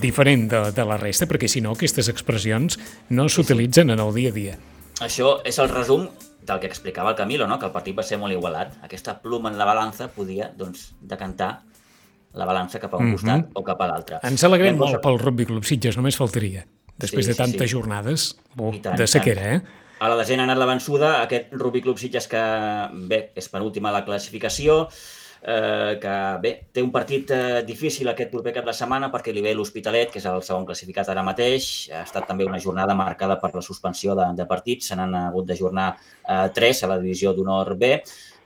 diferent 0.00 0.48
de, 0.50 0.62
de 0.72 0.84
la 0.84 0.96
resta, 0.98 1.26
perquè 1.30 1.48
si 1.48 1.60
no 1.64 1.72
aquestes 1.76 2.08
expressions 2.08 2.78
no 3.10 3.28
s'utilitzen 3.28 3.90
en 3.94 4.00
el 4.02 4.12
dia 4.14 4.30
a 4.30 4.36
dia. 4.36 4.56
Això 5.00 5.38
és 5.46 5.58
el 5.62 5.68
resum 5.70 6.08
del 6.42 6.60
que 6.60 6.66
explicava 6.66 7.10
el 7.12 7.16
Camilo, 7.16 7.46
no? 7.46 7.58
que 7.58 7.66
el 7.66 7.72
partit 7.72 7.96
va 7.98 8.02
ser 8.02 8.18
molt 8.18 8.32
igualat. 8.34 8.78
Aquesta 8.82 9.18
pluma 9.22 9.50
en 9.52 9.58
la 9.58 9.66
balança 9.68 10.08
podia 10.10 10.50
doncs, 10.56 10.94
decantar 11.00 11.60
la 12.34 12.44
balança 12.48 12.78
cap 12.80 12.94
a 12.94 12.98
un 12.98 13.06
Mhm. 13.06 13.12
costat 13.16 13.50
o 13.54 13.62
cap 13.64 13.80
a 13.82 13.86
l'altre. 13.88 14.18
Ens 14.22 14.44
alegrem 14.44 14.76
molt 14.76 15.00
pel 15.02 15.18
Rugby 15.18 15.46
Club 15.46 15.64
Sitges, 15.64 15.96
només 15.96 16.16
faltaria. 16.16 16.66
Després 16.98 17.24
Sí, 17.26 17.28
de 17.30 17.34
sí, 17.34 17.38
tantes 17.38 17.70
sí. 17.70 17.76
jornades 17.76 18.36
oh, 18.56 18.72
tant, 18.82 18.96
de 18.98 19.06
sequera, 19.06 19.54
eh? 19.54 19.62
A 20.00 20.08
la 20.08 20.16
desena 20.16 20.42
ha 20.42 20.46
anat 20.46 20.58
la 20.58 20.66
vençuda, 20.66 21.22
aquest 21.22 21.52
Rugby 21.52 21.80
Club 21.82 21.98
Sitges 21.98 22.26
que 22.28 22.40
bé, 23.08 23.32
és 23.34 23.48
penúltima 23.48 23.88
a 23.90 23.92
la 23.92 24.04
classificació, 24.04 24.88
eh, 25.42 25.98
que 26.00 26.14
bé, 26.42 26.52
té 26.72 26.82
un 26.82 26.90
partit 26.94 27.30
eh, 27.34 27.62
difícil 27.66 28.08
aquest 28.10 28.30
proper 28.32 28.54
cap 28.56 28.66
de 28.68 28.74
setmana 28.76 29.10
perquè 29.12 29.34
li 29.34 29.42
ve 29.44 29.54
l'Hospitalet, 29.56 30.10
que 30.12 30.22
és 30.22 30.26
el 30.30 30.42
segon 30.46 30.66
classificat 30.68 31.10
ara 31.12 31.24
mateix. 31.26 31.88
Ha 31.92 32.04
estat 32.06 32.26
també 32.28 32.46
una 32.48 32.60
jornada 32.62 32.96
marcada 32.98 33.38
per 33.40 33.52
la 33.54 33.64
suspensió 33.64 34.16
de, 34.18 34.30
de 34.38 34.48
partits, 34.48 34.90
se 34.90 34.98
n'han 34.98 35.14
hagut 35.26 35.48
d'ajornar 35.48 35.92
eh, 35.94 36.48
tres 36.54 36.82
a 36.82 36.92
la 36.92 36.98
divisió 37.02 37.34
d'honor 37.36 37.74
B. 37.78 37.96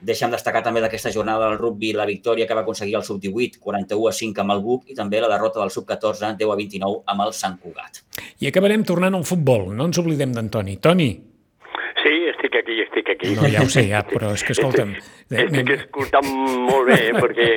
Deixem 0.03 0.33
destacar 0.33 0.59
també 0.65 0.81
d'aquesta 0.83 1.13
jornada 1.15 1.47
del 1.47 1.61
rugby 1.61 1.93
la 1.95 2.05
victòria 2.05 2.43
que 2.47 2.55
va 2.57 2.65
aconseguir 2.65 2.97
el 2.99 3.05
sub-18, 3.07 3.61
41 3.63 4.09
a 4.09 4.11
5 4.17 4.41
amb 4.43 4.55
el 4.57 4.63
Buc, 4.65 4.89
i 4.91 4.97
també 4.97 5.21
la 5.23 5.31
derrota 5.31 5.61
del 5.61 5.71
sub-14, 5.71 6.33
10 6.35 6.51
a 6.51 6.57
29 6.59 7.03
amb 7.13 7.23
el 7.23 7.31
Sant 7.37 7.55
Cugat. 7.61 8.03
I 8.43 8.51
acabarem 8.51 8.83
tornant 8.83 9.15
al 9.15 9.23
futbol. 9.23 9.69
No 9.71 9.87
ens 9.87 10.01
oblidem 10.03 10.35
d'en 10.35 10.51
Toni. 10.51 10.75
Toni, 10.83 11.07
aquí, 13.23 13.35
no, 13.39 13.47
ja 13.49 13.63
ho 13.63 13.69
sé, 13.71 13.87
ja, 13.89 14.03
però 14.07 14.33
és 14.35 14.43
que, 14.43 14.55
escolta'm... 14.55 14.93
eh, 15.31 15.45
Estic 15.45 15.71
escoltant 15.77 16.27
molt 16.27 16.89
bé, 16.89 16.99
eh, 17.09 17.15
perquè 17.17 17.47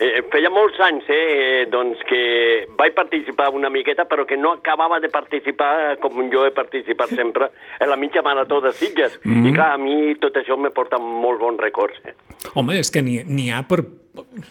eh, 0.00 0.22
feia 0.32 0.50
molts 0.52 0.78
anys 0.84 1.08
eh, 1.12 1.64
doncs 1.70 2.02
que 2.08 2.20
vaig 2.78 2.94
participar 2.96 3.50
una 3.54 3.70
miqueta, 3.72 4.06
però 4.10 4.26
que 4.28 4.38
no 4.40 4.54
acabava 4.58 5.00
de 5.00 5.10
participar 5.12 5.96
com 6.02 6.28
jo 6.32 6.44
he 6.46 6.52
participat 6.54 7.14
sempre 7.14 7.50
en 7.80 7.90
la 7.90 7.98
mitja 8.00 8.22
marató 8.22 8.60
de 8.64 8.72
Sitges. 8.72 9.18
Mm. 9.24 9.50
I 9.50 9.54
clar, 9.56 9.72
a 9.74 9.80
mi 9.80 10.14
tot 10.20 10.36
això 10.40 10.58
me 10.60 10.72
porta 10.74 11.00
molt 11.02 11.40
bons 11.42 11.60
records. 11.62 12.00
Eh. 12.04 12.16
Home, 12.54 12.78
és 12.80 12.90
que 12.90 13.04
n'hi 13.04 13.50
ha 13.50 13.64
per... 13.68 13.84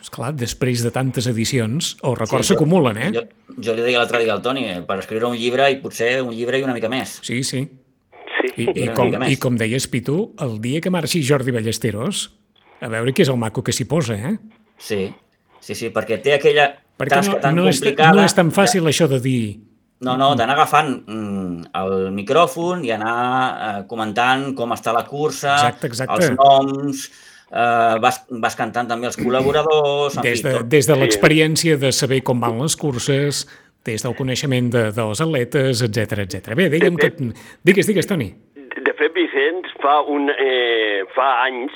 Esclar, 0.02 0.34
després 0.36 0.82
de 0.84 0.90
tantes 0.92 1.24
edicions, 1.30 1.94
els 2.04 2.18
records 2.20 2.50
Sí, 2.50 2.52
s'acumulen, 2.52 2.98
eh? 3.00 3.12
Jo, 3.16 3.22
jo 3.64 3.76
li 3.78 3.86
deia 3.86 4.02
l'altre 4.02 4.20
dia 4.20 4.34
al 4.36 4.42
Toni, 4.44 4.66
eh, 4.68 4.82
per 4.84 4.98
escriure 5.00 5.30
un 5.30 5.38
llibre 5.40 5.70
i 5.72 5.78
potser 5.80 6.18
un 6.20 6.34
llibre 6.36 6.60
i 6.60 6.66
una 6.68 6.76
mica 6.76 6.92
més. 6.92 7.22
Sí, 7.24 7.40
sí. 7.48 7.64
Sí. 8.44 8.52
I, 8.60 8.70
i, 8.84 8.88
com. 8.92 9.14
I 9.24 9.38
com 9.40 9.58
deies, 9.60 9.88
Pitu, 9.88 10.34
el 10.44 10.58
dia 10.64 10.82
que 10.84 10.92
marxi 10.92 11.24
Jordi 11.24 11.54
Ballesteros, 11.56 12.26
a 12.84 12.90
veure 12.92 13.14
què 13.16 13.24
és 13.24 13.32
el 13.32 13.40
maco 13.40 13.64
que 13.64 13.72
s'hi 13.76 13.86
posa, 13.88 14.18
eh? 14.20 14.36
Sí, 14.84 15.06
sí, 15.64 15.76
sí, 15.78 15.92
perquè 15.96 16.20
té 16.24 16.36
aquella 16.36 16.74
Perquè 17.00 17.16
tasca 17.16 17.38
no, 17.38 17.42
tan 17.42 17.56
no, 17.58 17.68
és, 17.72 17.80
complicada. 17.80 18.18
no 18.18 18.26
és 18.28 18.36
tan 18.36 18.52
fàcil 18.54 18.90
això 18.92 19.08
de 19.12 19.22
dir... 19.24 19.44
No, 20.04 20.18
no, 20.20 20.34
d'anar 20.36 20.58
agafant 20.58 20.90
mm, 21.08 21.70
el 21.80 21.94
micròfon 22.12 22.82
i 22.84 22.92
anar 22.92 23.20
eh, 23.24 23.84
comentant 23.88 24.50
com 24.58 24.74
està 24.76 24.92
la 24.92 25.06
cursa, 25.08 25.54
Exacte, 25.56 25.88
exacte. 25.88 26.18
els 26.18 26.34
noms, 26.36 27.06
eh, 27.48 27.96
vas, 28.04 28.20
vas 28.44 28.60
cantant 28.60 28.90
també 28.92 29.08
els 29.08 29.16
col·laboradors... 29.16 30.20
en 30.20 30.28
Des 30.28 30.42
fi, 30.42 30.50
de, 30.50 30.58
tot. 30.60 30.68
des 30.76 30.90
de 30.92 30.98
l'experiència 31.00 31.80
de 31.80 31.94
saber 31.96 32.20
com 32.28 32.44
van 32.44 32.60
les 32.60 32.76
curses, 32.76 33.46
des 33.86 34.04
del 34.06 34.16
coneixement 34.16 34.72
de, 34.74 34.88
dels 34.96 35.22
atletes, 35.24 35.84
etc 35.86 36.24
etc. 36.26 36.56
Bé, 36.60 36.70
digue'm 36.74 36.98
que... 37.00 37.12
Digues, 37.66 37.90
digues, 37.90 38.08
Toni. 38.10 38.32
De 38.84 38.94
fet, 38.98 39.14
Vicenç 39.16 39.70
fa, 39.84 40.00
un, 40.10 40.30
eh, 40.32 41.04
fa 41.16 41.30
anys 41.46 41.76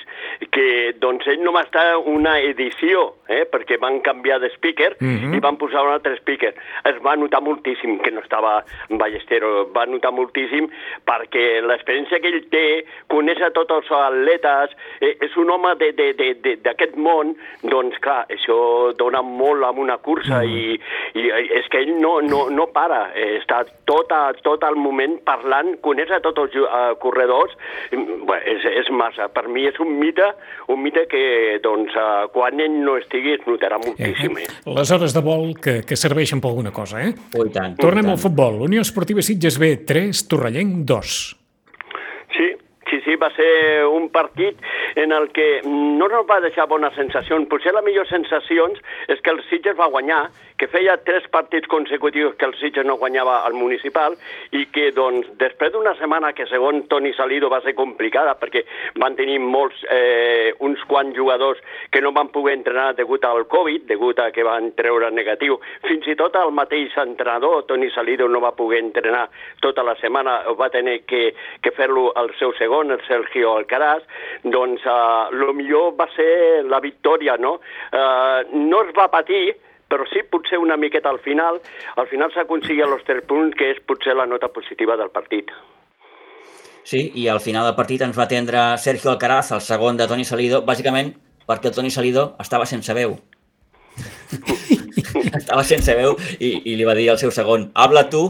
que 0.51 0.93
doncs, 0.99 1.27
ell 1.27 1.41
només 1.43 1.65
està 1.67 1.97
una 1.97 2.37
edició, 2.39 3.15
eh, 3.27 3.45
perquè 3.51 3.79
van 3.79 3.99
canviar 4.01 4.39
de 4.39 4.49
speaker 4.55 4.95
Mhm. 4.99 5.33
i 5.35 5.39
van 5.39 5.57
posar 5.57 5.83
un 5.83 5.91
altre 5.93 6.15
speaker. 6.17 6.53
Es 6.85 7.01
va 7.05 7.15
notar 7.15 7.41
moltíssim 7.41 7.99
que 7.99 8.11
no 8.11 8.21
estava 8.21 8.63
Ballestero, 8.89 9.71
va 9.73 9.85
notar 9.85 10.11
moltíssim 10.11 10.67
perquè 11.05 11.61
l'experiència 11.61 12.19
que 12.21 12.27
ell 12.27 12.49
té, 12.49 12.85
coneix 13.07 13.41
a 13.41 13.51
tots 13.51 13.71
els 13.71 13.91
atletes, 13.91 14.75
eh, 15.01 15.17
és 15.21 15.35
un 15.37 15.49
home 15.49 15.75
de- 15.75 15.91
de- 15.93 16.13
de- 16.13 16.33
de- 16.35 16.55
d'aquest 16.57 16.95
món, 16.95 17.35
doncs 17.63 17.97
clar, 17.99 18.25
això 18.29 18.93
dona 18.97 19.21
molt 19.21 19.63
amb 19.63 19.79
una 19.79 19.97
cursa 19.97 20.43
i, 20.45 20.79
i 21.15 21.29
és 21.29 21.67
que 21.69 21.79
ell 21.79 21.99
no, 21.99 22.21
no, 22.21 22.49
no 22.49 22.67
para, 22.67 23.11
eh, 23.15 23.39
està 23.41 23.65
tot, 23.85 24.11
a, 24.11 24.33
tot 24.43 24.63
el 24.63 24.75
moment 24.75 25.19
parlant, 25.23 25.75
coneix 25.81 26.11
a 26.11 26.19
tots 26.19 26.37
els 26.39 26.55
eh, 26.55 26.95
corredors, 26.99 27.55
Mm, 27.91 28.25
bé, 28.25 28.37
és, 28.45 28.65
és 28.65 28.89
massa. 28.91 29.27
Per 29.29 29.47
mi 29.47 29.65
és 29.65 29.77
un 29.79 29.97
mite, 29.99 30.26
un 30.73 30.81
mite 30.83 31.05
que 31.09 31.59
doncs, 31.63 31.93
eh, 31.95 32.27
quan 32.33 32.59
ell 32.59 32.77
no 32.83 32.97
estigui 32.97 33.33
es 33.37 33.45
notarà 33.47 33.77
Eh, 33.77 33.85
moltíssim. 33.87 34.37
Eh? 34.37 34.47
les 34.77 34.91
hores 34.91 35.13
de 35.13 35.21
vol 35.21 35.53
que, 35.59 35.81
que 35.87 35.95
serveixen 35.95 36.41
per 36.41 36.49
alguna 36.51 36.71
cosa, 36.71 37.01
eh? 37.01 37.13
Ui, 37.37 37.49
tant, 37.49 37.75
Tornem 37.77 38.05
al 38.05 38.15
tant. 38.17 38.23
futbol. 38.27 38.61
Unió 38.67 38.81
Esportiva 38.81 39.21
Sitges 39.21 39.57
B, 39.59 39.77
3, 39.85 40.27
Torrellenc, 40.27 40.85
2. 40.85 41.17
Va 43.17 43.29
ser 43.35 43.85
un 43.85 44.09
partit 44.13 44.59
en 44.95 45.11
el 45.11 45.29
que 45.33 45.61
no 45.65 46.07
ens 46.09 46.27
va 46.29 46.41
deixar 46.43 46.67
bones 46.69 46.95
sensacions. 46.95 47.47
Potser 47.49 47.73
la 47.73 47.83
millor 47.85 48.07
sensació 48.09 48.67
és 49.07 49.21
que 49.21 49.31
el 49.31 49.41
Sitges 49.49 49.77
va 49.77 49.89
guanyar, 49.91 50.27
que 50.57 50.67
feia 50.71 50.97
tres 51.05 51.27
partits 51.29 51.69
consecutius 51.69 52.35
que 52.39 52.47
el 52.47 52.55
Sitges 52.57 52.85
no 52.85 52.97
guanyava 52.97 53.43
al 53.45 53.53
municipal 53.53 54.15
i 54.57 54.65
que, 54.73 54.89
doncs, 54.95 55.29
després 55.37 55.71
d'una 55.73 55.93
setmana 55.99 56.33
que, 56.33 56.47
segons 56.49 56.87
Toni 56.89 57.13
Salido, 57.13 57.51
va 57.53 57.61
ser 57.61 57.75
complicada 57.77 58.33
perquè 58.39 58.63
van 58.97 59.15
tenir 59.19 59.37
molts, 59.43 59.83
eh, 59.93 60.53
uns 60.65 60.81
quants 60.89 61.15
jugadors 61.15 61.61
que 61.91 62.01
no 62.01 62.11
van 62.15 62.31
poder 62.33 62.57
entrenar 62.57 62.95
degut 62.97 63.25
al 63.25 63.45
Covid, 63.47 63.85
degut 63.87 64.19
a 64.19 64.31
que 64.31 64.45
van 64.47 64.71
treure 64.77 65.11
negatiu. 65.13 65.59
Fins 65.85 66.07
i 66.07 66.17
tot 66.17 66.35
el 66.35 66.51
mateix 66.51 66.97
entrenador, 66.97 67.65
Toni 67.69 67.91
Salido, 67.93 68.27
no 68.27 68.41
va 68.41 68.55
poder 68.57 68.81
entrenar 68.81 69.27
tota 69.61 69.85
la 69.85 69.95
setmana, 70.01 70.39
va 70.57 70.71
tenir 70.73 71.03
que, 71.05 71.35
que 71.61 71.71
fer-lo 71.71 72.09
el 72.17 72.33
seu 72.39 72.53
segon, 72.57 72.91
el 72.91 73.03
Sergio 73.07 73.55
Alcaraz, 73.57 74.03
doncs 74.43 74.83
uh, 74.85 75.31
lo 75.33 75.53
millor 75.57 75.95
va 75.99 76.09
ser 76.15 76.63
la 76.67 76.81
victòria, 76.83 77.37
no? 77.41 77.57
Uh, 77.91 78.43
no 78.53 78.83
es 78.85 78.93
va 78.97 79.09
patir, 79.13 79.55
però 79.87 80.05
sí 80.11 80.23
potser 80.27 80.59
una 80.59 80.77
miqueta 80.77 81.09
al 81.09 81.19
final. 81.23 81.61
Al 81.95 82.07
final 82.11 82.33
s'aconseguia 82.35 82.87
els 82.87 83.05
tres 83.07 83.23
punts, 83.27 83.55
que 83.57 83.71
és 83.73 83.81
potser 83.87 84.15
la 84.17 84.27
nota 84.27 84.51
positiva 84.53 84.99
del 84.99 85.13
partit. 85.15 85.53
Sí, 86.87 87.09
i 87.19 87.27
al 87.27 87.41
final 87.43 87.65
del 87.67 87.75
partit 87.75 88.03
ens 88.05 88.15
va 88.15 88.27
atendre 88.27 88.61
Sergio 88.79 89.11
Alcaraz, 89.11 89.51
el 89.55 89.63
segon 89.63 89.97
de 89.99 90.07
Toni 90.07 90.23
Salido, 90.27 90.61
bàsicament 90.67 91.15
perquè 91.47 91.71
el 91.71 91.75
Toni 91.75 91.91
Salido 91.91 92.29
estava 92.43 92.67
sense 92.67 92.93
veu. 92.95 93.17
estava 95.39 95.63
sense 95.65 95.93
veu 95.97 96.15
i, 96.37 96.49
i 96.69 96.75
li 96.77 96.85
va 96.85 96.93
dir 96.97 97.07
al 97.11 97.19
seu 97.21 97.31
segon, 97.33 97.69
habla 97.73 98.05
tu, 98.11 98.23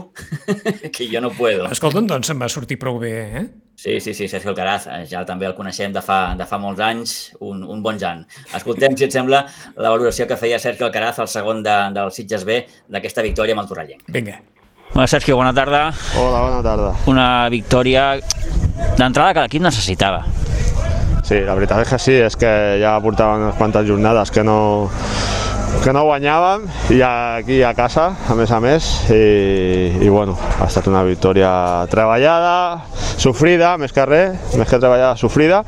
que 0.94 1.08
jo 1.10 1.22
no 1.22 1.32
puedo. 1.34 1.66
Escolta'm, 1.74 2.06
doncs 2.10 2.30
se'n 2.30 2.40
va 2.40 2.50
sortir 2.52 2.78
prou 2.80 3.00
bé, 3.02 3.14
eh? 3.42 3.46
Sí, 3.78 4.00
sí, 4.00 4.12
sí, 4.12 4.26
Sergio 4.26 4.50
Alcaraz, 4.50 4.88
eh, 4.90 5.04
ja 5.06 5.20
també 5.22 5.46
el 5.46 5.52
coneixem 5.54 5.92
de 5.94 6.00
fa, 6.02 6.32
de 6.34 6.42
fa 6.50 6.58
molts 6.58 6.80
anys, 6.82 7.12
un, 7.46 7.60
un 7.62 7.78
bon 7.78 7.94
Jan. 7.94 8.24
Escoltem, 8.58 8.96
si 8.98 9.06
et 9.06 9.14
sembla, 9.14 9.44
la 9.76 9.92
valoració 9.92 10.26
que 10.26 10.34
feia 10.40 10.58
Sergio 10.58 10.88
Alcaraz, 10.88 11.20
el 11.22 11.28
segon 11.30 11.62
de, 11.62 11.76
del 11.94 12.10
Sitges 12.10 12.42
B, 12.42 12.56
d'aquesta 12.90 13.22
victòria 13.22 13.54
amb 13.54 13.62
el 13.62 13.68
Torrellenc. 13.70 14.02
Vinga. 14.10 14.40
Hola, 14.96 15.06
Sergio, 15.06 15.36
bona 15.38 15.52
tarda. 15.54 15.84
Hola, 16.18 16.40
bona 16.48 16.58
tarda. 16.66 16.90
Una 17.06 17.28
victòria 17.54 18.08
d'entrada 18.98 19.30
que 19.36 19.46
l'equip 19.46 19.62
necessitava. 19.62 20.24
Sí, 21.22 21.38
la 21.46 21.54
veritat 21.54 21.84
és 21.84 21.94
que 21.94 22.02
sí, 22.02 22.18
és 22.18 22.34
que 22.40 22.50
ja 22.82 22.98
portaven 23.04 23.46
unes 23.46 23.58
quantes 23.62 23.86
jornades 23.86 24.34
que 24.34 24.42
no, 24.42 24.58
que 25.84 25.94
no 25.94 26.02
guanyàvem 26.08 26.66
i 26.96 27.02
aquí 27.06 27.62
a 27.62 27.76
casa, 27.78 28.10
a 28.26 28.34
més 28.34 28.50
a 28.50 28.58
més, 28.64 28.90
i, 29.14 30.02
i 30.02 30.10
bueno, 30.10 30.34
ha 30.58 30.66
estat 30.66 30.90
una 30.90 31.06
victòria 31.06 31.52
treballada, 31.92 32.56
sofrida, 33.18 33.74
més 33.80 33.92
que 33.94 34.04
res, 34.06 34.56
més 34.56 34.68
que 34.68 34.78
treballada, 34.78 35.16
sofrida, 35.18 35.62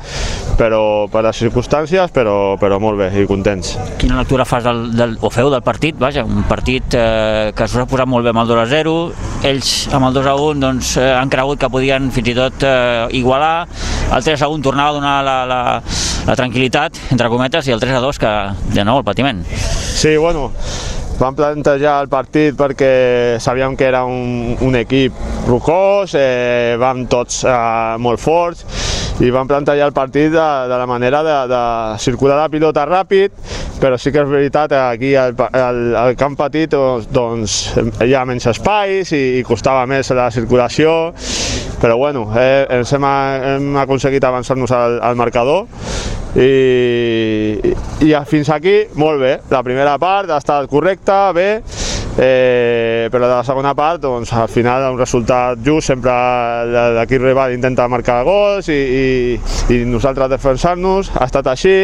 però 0.59 1.07
per 1.11 1.23
les 1.25 1.39
circumstàncies, 1.43 2.11
però, 2.15 2.55
però 2.61 2.79
molt 2.81 2.99
bé 2.99 3.09
i 3.21 3.27
contents. 3.29 3.73
Quina 4.01 4.19
lectura 4.19 4.45
fas 4.47 4.63
del, 4.65 4.83
del, 4.97 5.17
o 5.21 5.31
feu 5.33 5.51
del 5.53 5.63
partit? 5.65 5.97
Vaja, 5.99 6.23
un 6.27 6.45
partit 6.49 6.95
eh, 6.97 7.51
que 7.55 7.67
s'us 7.67 7.83
ha 7.83 7.87
posat 7.89 8.09
molt 8.09 8.25
bé 8.25 8.33
amb 8.33 8.43
el 8.43 8.51
2 8.51 8.61
a 8.63 8.67
0, 8.71 8.95
ells 9.51 9.73
amb 9.95 10.09
el 10.09 10.17
2 10.19 10.31
a 10.31 10.35
1 10.39 10.63
doncs, 10.63 10.95
eh, 11.01 11.09
han 11.17 11.31
cregut 11.33 11.61
que 11.61 11.71
podien 11.71 12.11
fins 12.15 12.31
i 12.31 12.37
tot 12.37 12.67
eh, 12.67 13.07
igualar, 13.19 13.67
el 14.11 14.27
3 14.27 14.45
a 14.45 14.51
1 14.51 14.67
tornava 14.67 14.93
a 14.95 14.99
donar 14.99 15.15
la, 15.25 15.37
la, 15.49 15.61
la 16.27 16.37
tranquil·litat, 16.39 17.03
entre 17.11 17.31
cometes, 17.31 17.67
i 17.67 17.75
el 17.75 17.83
3 17.83 17.99
a 17.99 18.05
2 18.05 18.21
que, 18.21 18.35
de 18.77 18.87
nou, 18.87 19.01
el 19.01 19.07
patiment. 19.07 19.43
Sí, 19.47 20.15
bueno, 20.17 20.49
vam 21.21 21.35
plantejar 21.37 21.99
el 22.01 22.09
partit 22.09 22.55
perquè 22.57 23.37
sabíem 23.41 23.75
que 23.77 23.85
era 23.85 24.01
un, 24.09 24.55
un 24.65 24.77
equip 24.79 25.13
rocós, 25.45 26.15
eh, 26.17 26.73
vam 26.81 27.05
tots 27.11 27.43
eh, 27.45 27.97
molt 28.01 28.21
forts 28.21 28.65
i 29.21 29.29
vam 29.29 29.45
plantejar 29.45 29.85
el 29.85 29.93
partit 29.93 30.31
de, 30.33 30.47
de 30.71 30.79
la 30.81 30.87
manera 30.89 31.21
de, 31.21 31.35
de 31.51 31.61
circular 32.01 32.39
la 32.39 32.49
pilota 32.49 32.87
ràpid, 32.89 33.35
però 33.77 33.99
sí 34.01 34.09
que 34.09 34.23
és 34.23 34.31
veritat 34.31 34.73
aquí 34.79 35.13
al, 35.19 35.35
al, 35.37 35.81
al 35.99 36.17
camp 36.17 36.39
petit 36.39 36.73
doncs 37.13 37.59
hi 38.01 38.15
ha 38.17 38.25
menys 38.25 38.49
espais 38.49 39.13
i, 39.13 39.21
i 39.37 39.45
costava 39.45 39.85
més 39.89 40.09
la 40.17 40.31
circulació, 40.33 41.13
però 41.81 41.99
bueno, 42.01 42.31
eh, 42.33 42.65
ens 42.79 42.95
hem, 42.97 43.05
hem 43.05 43.77
aconseguit 43.83 44.25
avançar-nos 44.25 44.73
al, 44.73 44.97
al 45.05 45.21
marcador 45.21 45.67
i, 46.35 47.73
i 48.07 48.11
fins 48.27 48.49
aquí 48.53 48.77
molt 48.95 49.19
bé, 49.19 49.33
la 49.51 49.63
primera 49.65 49.97
part 49.99 50.31
ha 50.31 50.37
estat 50.39 50.69
correcta, 50.71 51.31
bé, 51.35 51.49
eh, 52.17 53.09
però 53.11 53.27
de 53.27 53.33
la 53.33 53.43
segona 53.43 53.73
part 53.75 54.01
doncs, 54.03 54.31
al 54.33 54.47
final 54.51 54.87
un 54.93 54.99
resultat 54.99 55.59
just 55.65 55.91
sempre 55.91 56.13
l'equip 56.99 57.23
rival 57.23 57.55
intenta 57.55 57.87
marcar 57.91 58.21
gols 58.27 58.71
i, 58.71 58.79
i, 58.79 59.39
i 59.75 59.83
nosaltres 59.85 60.31
defensar-nos, 60.31 61.11
ha 61.17 61.27
estat 61.27 61.51
així. 61.51 61.75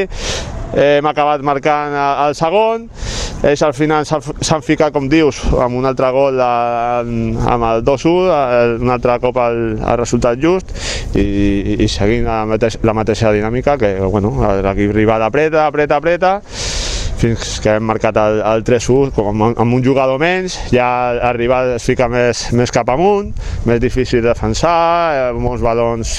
Eh, 0.75 0.97
hem 0.97 1.07
acabat 1.07 1.43
marcant 1.47 1.93
el 1.95 2.35
segon 2.35 2.89
ells 3.45 3.61
al 3.61 3.73
final 3.77 4.05
s'han 4.07 4.63
ficat, 4.65 4.93
com 4.95 5.09
dius, 5.09 5.43
amb 5.61 5.77
un 5.77 5.85
altre 5.89 6.09
gol 6.15 6.41
amb 6.41 7.67
el 7.69 7.83
2-1, 7.85 8.81
un 8.81 8.93
altre 8.93 9.19
cop 9.23 9.37
el, 9.43 9.61
el 9.77 9.97
resultat 9.99 10.41
just 10.41 10.73
i, 11.17 11.77
i 11.83 11.89
seguint 11.91 12.25
la, 12.27 12.41
mateix, 12.49 12.79
la 12.87 12.95
mateixa 12.97 13.33
dinàmica 13.35 13.77
que 13.81 13.93
bueno, 14.01 14.33
l'equip 14.65 14.95
rival 14.95 15.27
apreta, 15.27 15.67
apreta, 15.67 16.01
apreta 16.01 16.33
fins 17.17 17.57
que 17.63 17.73
hem 17.77 17.85
marcat 17.87 18.17
el, 18.21 18.41
el 18.45 18.63
3-1 18.67 19.13
com 19.15 19.43
amb 19.47 19.73
un 19.73 19.83
jugador 19.83 20.19
menys, 20.21 20.57
ja 20.73 20.87
rival 21.37 21.73
es 21.75 21.85
fica 21.87 22.07
més, 22.11 22.47
més 22.57 22.71
cap 22.73 22.89
amunt, 22.93 23.31
més 23.67 23.81
difícil 23.81 24.21
de 24.21 24.29
defensar, 24.29 24.77
eh, 25.17 25.31
molts 25.37 25.63
balons 25.65 26.13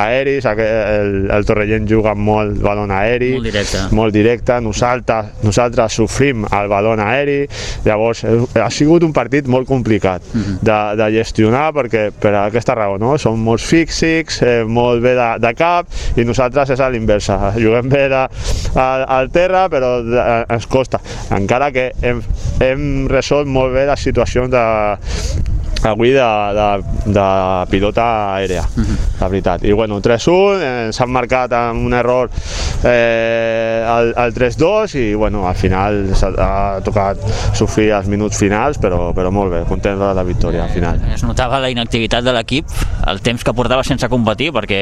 aeris, 0.00 0.46
el, 0.46 1.30
el 1.34 1.46
Torrellent 1.48 1.88
juga 1.90 2.14
amb 2.14 2.24
molt 2.28 2.60
balon 2.62 2.92
aeri, 2.94 3.32
molt 3.36 3.48
directe, 3.50 3.82
molt 3.94 4.14
directe 4.14 4.58
nosaltres, 4.64 5.32
nosaltres 5.44 5.98
sofrim 6.00 6.46
el 6.50 6.70
balon 6.72 7.02
aeri, 7.02 7.40
llavors 7.86 8.24
eh, 8.28 8.38
ha 8.62 8.70
sigut 8.74 9.04
un 9.06 9.14
partit 9.16 9.48
molt 9.50 9.68
complicat 9.68 10.22
uh 10.32 10.40
-huh. 10.40 10.58
de, 10.62 10.78
de 11.02 11.10
gestionar 11.18 11.72
perquè 11.74 12.10
per 12.10 12.34
aquesta 12.34 12.74
raó, 12.74 12.98
no? 12.98 13.18
som 13.18 13.38
molts 13.40 13.64
físics, 13.64 14.42
eh, 14.42 14.64
molt 14.64 15.02
bé 15.02 15.14
de, 15.14 15.28
de 15.40 15.54
cap 15.54 15.86
i 16.16 16.24
nosaltres 16.24 16.70
és 16.70 16.80
a 16.80 16.88
l'inversa, 16.88 17.52
juguem 17.56 17.88
bé 17.88 18.08
de, 18.08 18.28
al, 18.74 19.04
al 19.08 19.30
terra 19.30 19.68
però 19.68 20.02
de, 20.02 20.43
ens 20.48 20.66
costa, 20.70 21.00
encara 21.34 21.70
que 21.74 21.90
hem, 22.02 22.22
hem 22.64 22.84
resolt 23.10 23.50
molt 23.50 23.74
bé 23.74 23.86
les 23.88 24.04
situacions 24.08 24.52
de, 24.52 24.64
avui 25.84 26.10
de, 26.10 26.28
de, 26.56 26.68
de 27.12 27.26
pilota 27.70 28.34
aèrea, 28.34 28.62
uh 28.62 28.82
-huh. 28.82 28.96
la 29.20 29.28
veritat. 29.28 29.64
I 29.64 29.72
bueno, 29.72 30.00
3-1, 30.00 30.62
ens 30.86 31.00
han 31.00 31.10
marcat 31.10 31.52
amb 31.52 31.86
un 31.86 31.92
error 31.92 32.30
eh, 32.84 33.84
el, 33.86 34.14
el 34.16 34.34
3-2 34.34 34.94
i 34.94 35.14
bueno, 35.14 35.48
al 35.48 35.54
final 35.54 36.12
ha 36.38 36.80
tocat 36.84 37.18
sofrir 37.52 37.90
els 37.92 38.06
minuts 38.08 38.38
finals, 38.38 38.78
però, 38.78 39.12
però 39.14 39.30
molt 39.30 39.52
bé, 39.52 39.64
content 39.68 39.98
de 39.98 40.14
la 40.14 40.22
victòria 40.22 40.64
al 40.64 40.70
final. 40.70 41.00
Es 41.14 41.22
notava 41.22 41.60
la 41.60 41.70
inactivitat 41.70 42.24
de 42.24 42.32
l'equip, 42.32 42.66
el 43.06 43.20
temps 43.20 43.44
que 43.44 43.52
portava 43.52 43.84
sense 43.84 44.08
competir, 44.08 44.52
perquè 44.52 44.80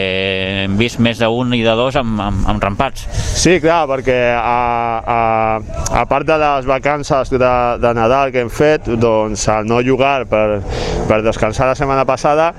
hem 0.64 0.76
vist 0.76 0.98
més 0.98 1.18
d'un 1.18 1.54
i 1.54 1.62
de 1.62 1.74
dos 1.78 1.96
amb, 1.96 2.20
amb, 2.20 2.48
amb 2.48 2.62
rampats. 2.62 3.06
Sí, 3.34 3.60
clar, 3.60 3.86
perquè 3.90 4.18
a, 4.36 5.02
a, 5.06 5.60
a 6.00 6.04
part 6.06 6.26
de 6.26 6.38
les 6.38 6.66
vacances 6.66 7.30
de, 7.30 7.52
de 7.82 7.94
Nadal 7.94 8.32
que 8.32 8.40
hem 8.40 8.50
fet, 8.50 8.86
doncs 8.86 9.48
al 9.48 9.66
no 9.66 9.82
jugar 9.82 10.26
per, 10.30 10.62
per 11.08 11.20
descansar 11.24 11.68
la 11.68 11.76
setmana 11.78 12.04
passada, 12.08 12.52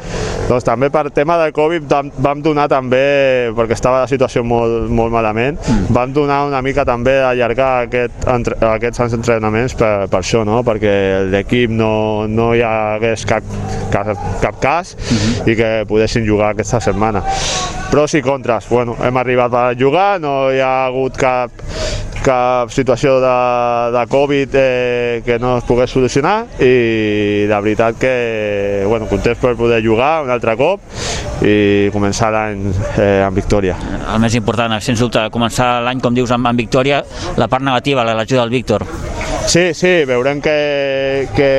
doncs 0.48 0.66
també 0.68 0.90
per 0.94 1.08
tema 1.16 1.38
de 1.40 1.52
Covid 1.56 1.88
vam 2.24 2.42
donar 2.44 2.68
també, 2.72 3.52
perquè 3.56 3.78
estava 3.78 4.04
la 4.04 4.10
situació 4.12 4.44
molt, 4.48 4.90
molt 4.92 5.14
malament, 5.14 5.60
mm. 5.60 5.94
vam 5.96 6.14
donar 6.16 6.44
una 6.50 6.62
mica 6.66 6.86
també 6.88 7.16
d'allargar 7.22 7.72
aquest, 7.88 8.28
entre, 8.34 8.58
aquests 8.74 9.18
entrenaments 9.20 9.78
per, 9.80 9.94
per 10.12 10.22
això, 10.22 10.44
no? 10.48 10.62
perquè 10.66 10.96
l'equip 11.32 11.72
no, 11.74 11.94
no 12.28 12.52
hi 12.54 12.64
hagués 12.68 13.26
cap, 13.30 13.48
cap, 13.94 14.14
cap 14.42 14.60
cas 14.62 14.96
mm 14.96 15.18
-hmm. 15.18 15.52
i 15.52 15.56
que 15.56 15.72
poguessin 15.88 16.28
jugar 16.28 16.52
aquesta 16.52 16.80
setmana. 16.80 17.24
Pros 17.92 18.14
i 18.14 18.22
contres, 18.22 18.68
bueno, 18.70 18.96
hem 19.04 19.18
arribat 19.18 19.54
a 19.54 19.74
jugar, 19.78 20.20
no 20.20 20.52
hi 20.52 20.60
ha 20.60 20.86
hagut 20.86 21.18
cap 21.18 21.52
cap 22.24 22.72
situació 22.74 23.18
de, 23.22 23.34
de 23.94 24.04
Covid 24.12 24.56
eh, 24.56 25.22
que 25.26 25.38
no 25.40 25.58
es 25.60 25.68
pogués 25.68 25.92
solucionar 25.92 26.46
i 26.64 27.46
la 27.50 27.60
veritat 27.64 28.00
que 28.00 28.14
bueno, 28.88 29.10
contents 29.12 29.42
per 29.42 29.56
poder 29.60 29.82
jugar 29.86 30.24
un 30.24 30.32
altre 30.34 30.56
cop 30.60 30.82
i 31.44 31.90
començar 31.92 32.32
l'any 32.32 32.64
eh, 32.72 33.24
amb 33.26 33.36
victòria. 33.36 33.76
El 34.14 34.22
més 34.24 34.36
important, 34.40 34.78
sens 34.80 35.02
dubte, 35.04 35.26
començar 35.34 35.82
l'any, 35.84 36.00
com 36.04 36.16
dius, 36.16 36.32
amb, 36.32 36.48
amb 36.48 36.60
victòria, 36.60 37.02
la 37.38 37.50
part 37.52 37.66
negativa, 37.66 38.06
l'elecció 38.08 38.40
del 38.40 38.54
Víctor. 38.54 38.86
Sí, 39.44 39.74
sí, 39.76 39.92
veurem 40.08 40.40
què, 40.40 40.58
què, 41.36 41.52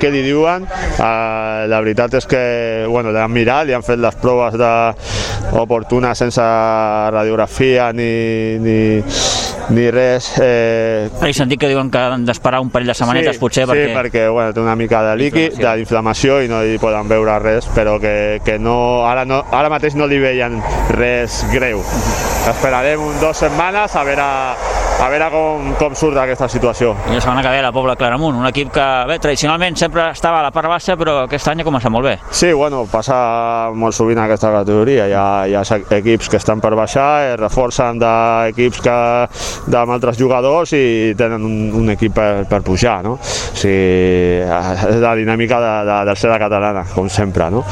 què 0.00 0.10
li 0.10 0.24
diuen. 0.26 0.66
Uh, 0.98 1.68
la 1.70 1.78
veritat 1.78 2.18
és 2.18 2.26
que 2.26 2.42
bueno, 2.90 3.14
l'han 3.14 3.30
mirat, 3.30 3.68
li 3.68 3.76
han 3.76 3.86
fet 3.86 4.02
les 4.02 4.18
proves 4.18 4.58
de, 4.58 4.72
oportunes 5.52 6.18
sense 6.18 6.42
radiografia 7.10 7.92
ni, 7.92 8.58
ni, 8.58 9.02
ni 9.70 9.86
res. 9.90 10.32
Eh... 10.42 11.08
He 11.22 11.32
sentit 11.36 11.60
que 11.60 11.70
diuen 11.70 11.90
que 11.90 12.02
han 12.02 12.26
d'esperar 12.26 12.60
un 12.62 12.70
parell 12.74 12.90
de 12.90 12.96
setmanetes 12.98 13.38
sí, 13.38 13.42
potser 13.42 13.66
perquè... 13.70 13.88
Sí, 13.90 13.96
perquè 13.96 14.26
bueno, 14.28 14.54
té 14.56 14.62
una 14.62 14.76
mica 14.78 15.02
de 15.06 15.16
líquid, 15.20 15.58
d'inflamació 15.60 16.40
i 16.44 16.50
no 16.50 16.62
hi 16.66 16.78
poden 16.82 17.08
veure 17.10 17.38
res, 17.42 17.68
però 17.76 17.98
que, 18.02 18.14
que 18.46 18.58
no, 18.58 19.06
ara, 19.08 19.24
no, 19.28 19.42
ara 19.56 19.72
mateix 19.72 19.96
no 19.98 20.10
li 20.10 20.20
veien 20.22 20.60
res 20.96 21.42
greu. 21.54 21.84
Esperarem 22.50 23.02
un 23.04 23.18
dues 23.22 23.44
setmanes 23.46 23.96
a 23.96 24.06
veure 24.06 24.28
a 25.00 25.08
veure 25.08 25.30
com, 25.32 25.68
com 25.80 25.94
surt 25.96 26.12
d'aquesta 26.18 26.46
situació. 26.52 26.90
I 27.08 27.14
la 27.16 27.20
setmana 27.22 27.40
que 27.40 27.52
ve 27.54 27.62
la 27.64 27.72
Pobla 27.72 27.94
Claramunt, 27.96 28.36
un 28.36 28.48
equip 28.50 28.68
que 28.74 28.86
bé, 29.08 29.16
tradicionalment 29.22 29.78
sempre 29.80 30.10
estava 30.12 30.42
a 30.42 30.44
la 30.44 30.50
part 30.52 30.68
baixa, 30.68 30.96
però 31.00 31.22
aquest 31.22 31.48
any 31.48 31.62
ha 31.62 31.66
començat 31.66 31.92
molt 31.92 32.04
bé. 32.04 32.12
Sí, 32.36 32.50
bueno, 32.52 32.82
passa 32.92 33.70
molt 33.72 33.96
sovint 33.96 34.20
aquesta 34.20 34.52
categoria, 34.52 35.08
hi 35.08 35.16
ha, 35.16 35.24
hi 35.48 35.56
ha 35.56 35.64
equips 35.96 36.28
que 36.28 36.36
estan 36.36 36.60
per 36.60 36.74
baixar, 36.76 37.08
es 37.30 37.40
reforcen 37.40 38.02
d'equips 38.02 38.84
que 38.84 38.98
amb 39.80 39.96
altres 39.96 40.20
jugadors 40.20 40.76
i 40.76 40.84
tenen 41.16 41.48
un, 41.48 41.58
un 41.80 41.96
equip 41.96 42.14
per, 42.20 42.44
per 42.50 42.60
pujar, 42.66 43.00
no? 43.06 43.16
O 43.16 43.56
sigui, 43.56 44.44
és 44.44 45.00
la 45.00 45.16
dinàmica 45.16 45.64
de, 45.64 45.74
de, 45.88 45.98
de 46.10 46.20
ser 46.20 46.28
la 46.28 46.40
catalana, 46.44 46.84
com 46.92 47.08
sempre, 47.08 47.48
no? 47.48 47.64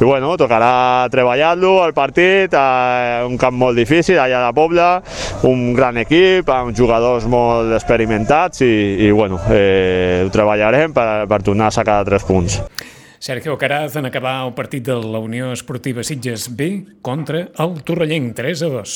i 0.00 0.04
bueno, 0.04 0.32
tocarà 0.40 1.06
treballar-lo 1.12 1.84
el 1.84 1.92
partit, 1.92 2.54
eh, 2.56 3.20
un 3.28 3.36
camp 3.36 3.52
molt 3.60 3.76
difícil 3.76 4.16
allà 4.16 4.38
a 4.38 4.46
la 4.46 4.54
Pobla, 4.56 5.02
un 5.44 5.74
gran 5.76 5.98
equip 6.00 6.48
amb 6.48 6.59
jugadors 6.76 7.26
molt 7.30 7.74
experimentats 7.76 8.62
i, 8.66 8.72
i 9.06 9.10
bueno, 9.10 9.40
eh, 9.50 10.22
ho 10.24 10.32
treballarem 10.32 10.94
per, 10.96 11.26
per 11.30 11.40
tornar 11.46 11.70
a 11.70 11.76
sacar 11.80 12.00
tres 12.08 12.26
punts. 12.28 12.60
Sergio 13.20 13.58
Caraz 13.60 13.96
en 14.00 14.06
acabar 14.08 14.38
el 14.46 14.54
partit 14.56 14.86
de 14.86 14.94
la 14.96 15.20
Unió 15.20 15.52
Esportiva 15.52 16.00
Sitges 16.02 16.48
B 16.56 16.70
contra 17.02 17.50
el 17.60 17.82
Torrellenc, 17.84 18.32
3 18.36 18.62
a 18.64 18.70
2. 18.78 18.94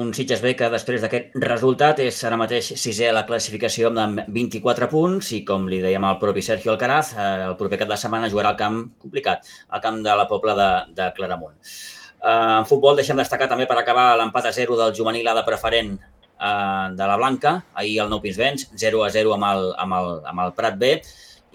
Un 0.00 0.14
Sitges 0.16 0.40
B 0.44 0.54
que 0.56 0.66
després 0.72 1.00
d'aquest 1.00 1.36
resultat 1.40 2.00
és 2.04 2.16
ara 2.28 2.36
mateix 2.40 2.66
sisè 2.80 3.06
a 3.08 3.14
la 3.16 3.22
classificació 3.28 3.88
amb 3.88 4.20
24 4.28 4.88
punts 4.92 5.30
i 5.36 5.42
com 5.48 5.64
li 5.68 5.78
dèiem 5.84 6.04
al 6.04 6.18
propi 6.20 6.44
Sergio 6.44 6.72
Alcaraz, 6.74 7.14
eh, 7.14 7.28
el 7.46 7.56
proper 7.60 7.78
cap 7.80 7.92
de 7.92 7.96
setmana 8.00 8.28
jugarà 8.28 8.52
al 8.52 8.58
camp 8.60 8.82
complicat, 9.00 9.48
al 9.68 9.84
camp 9.84 10.02
de 10.04 10.16
la 10.20 10.26
Pobla 10.28 10.56
de, 10.58 10.68
de 10.96 11.12
Claramunt. 11.16 11.56
Eh, 11.60 12.58
en 12.58 12.68
futbol 12.68 12.96
deixem 13.00 13.16
destacar 13.16 13.48
també 13.48 13.64
per 13.68 13.78
acabar 13.80 14.10
l'empat 14.20 14.50
a 14.50 14.52
0 14.52 14.76
del 14.76 14.92
juvenil 14.96 15.28
A 15.28 15.36
de 15.38 15.44
preferent 15.46 15.96
eh, 16.40 16.88
de 16.94 17.08
la 17.10 17.16
Blanca, 17.16 17.54
ahir 17.74 18.00
el 18.04 18.12
Nou 18.12 18.22
Pinsbens, 18.22 18.70
0 18.74 19.04
a 19.04 19.10
0 19.10 19.34
amb 19.36 19.48
el, 19.52 19.72
amb 19.84 19.98
el, 19.98 20.12
amb 20.32 20.44
el 20.46 20.54
Prat 20.56 20.78
B, 20.78 20.94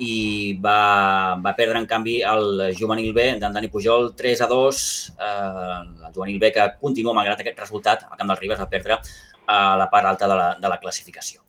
i 0.02 0.58
va, 0.62 1.38
va 1.38 1.54
perdre 1.58 1.78
en 1.78 1.86
canvi 1.86 2.16
el 2.26 2.74
juvenil 2.78 3.14
B 3.14 3.28
d'en 3.38 3.54
Dani 3.54 3.70
Pujol 3.70 4.10
3 4.18 4.42
a 4.42 4.48
2 4.50 4.80
eh, 5.14 6.08
el 6.08 6.14
juvenil 6.16 6.40
B 6.42 6.50
que 6.56 6.66
continua 6.82 7.14
malgrat 7.14 7.44
aquest 7.44 7.60
resultat 7.62 8.08
al 8.10 8.18
camp 8.18 8.32
del 8.32 8.40
Ribes 8.40 8.60
va 8.60 8.70
perdre 8.72 8.98
a 9.46 9.60
la 9.78 9.90
part 9.92 10.10
alta 10.10 10.28
de 10.28 10.40
la, 10.40 10.48
de 10.58 10.72
la 10.72 10.80
classificació. 10.80 11.44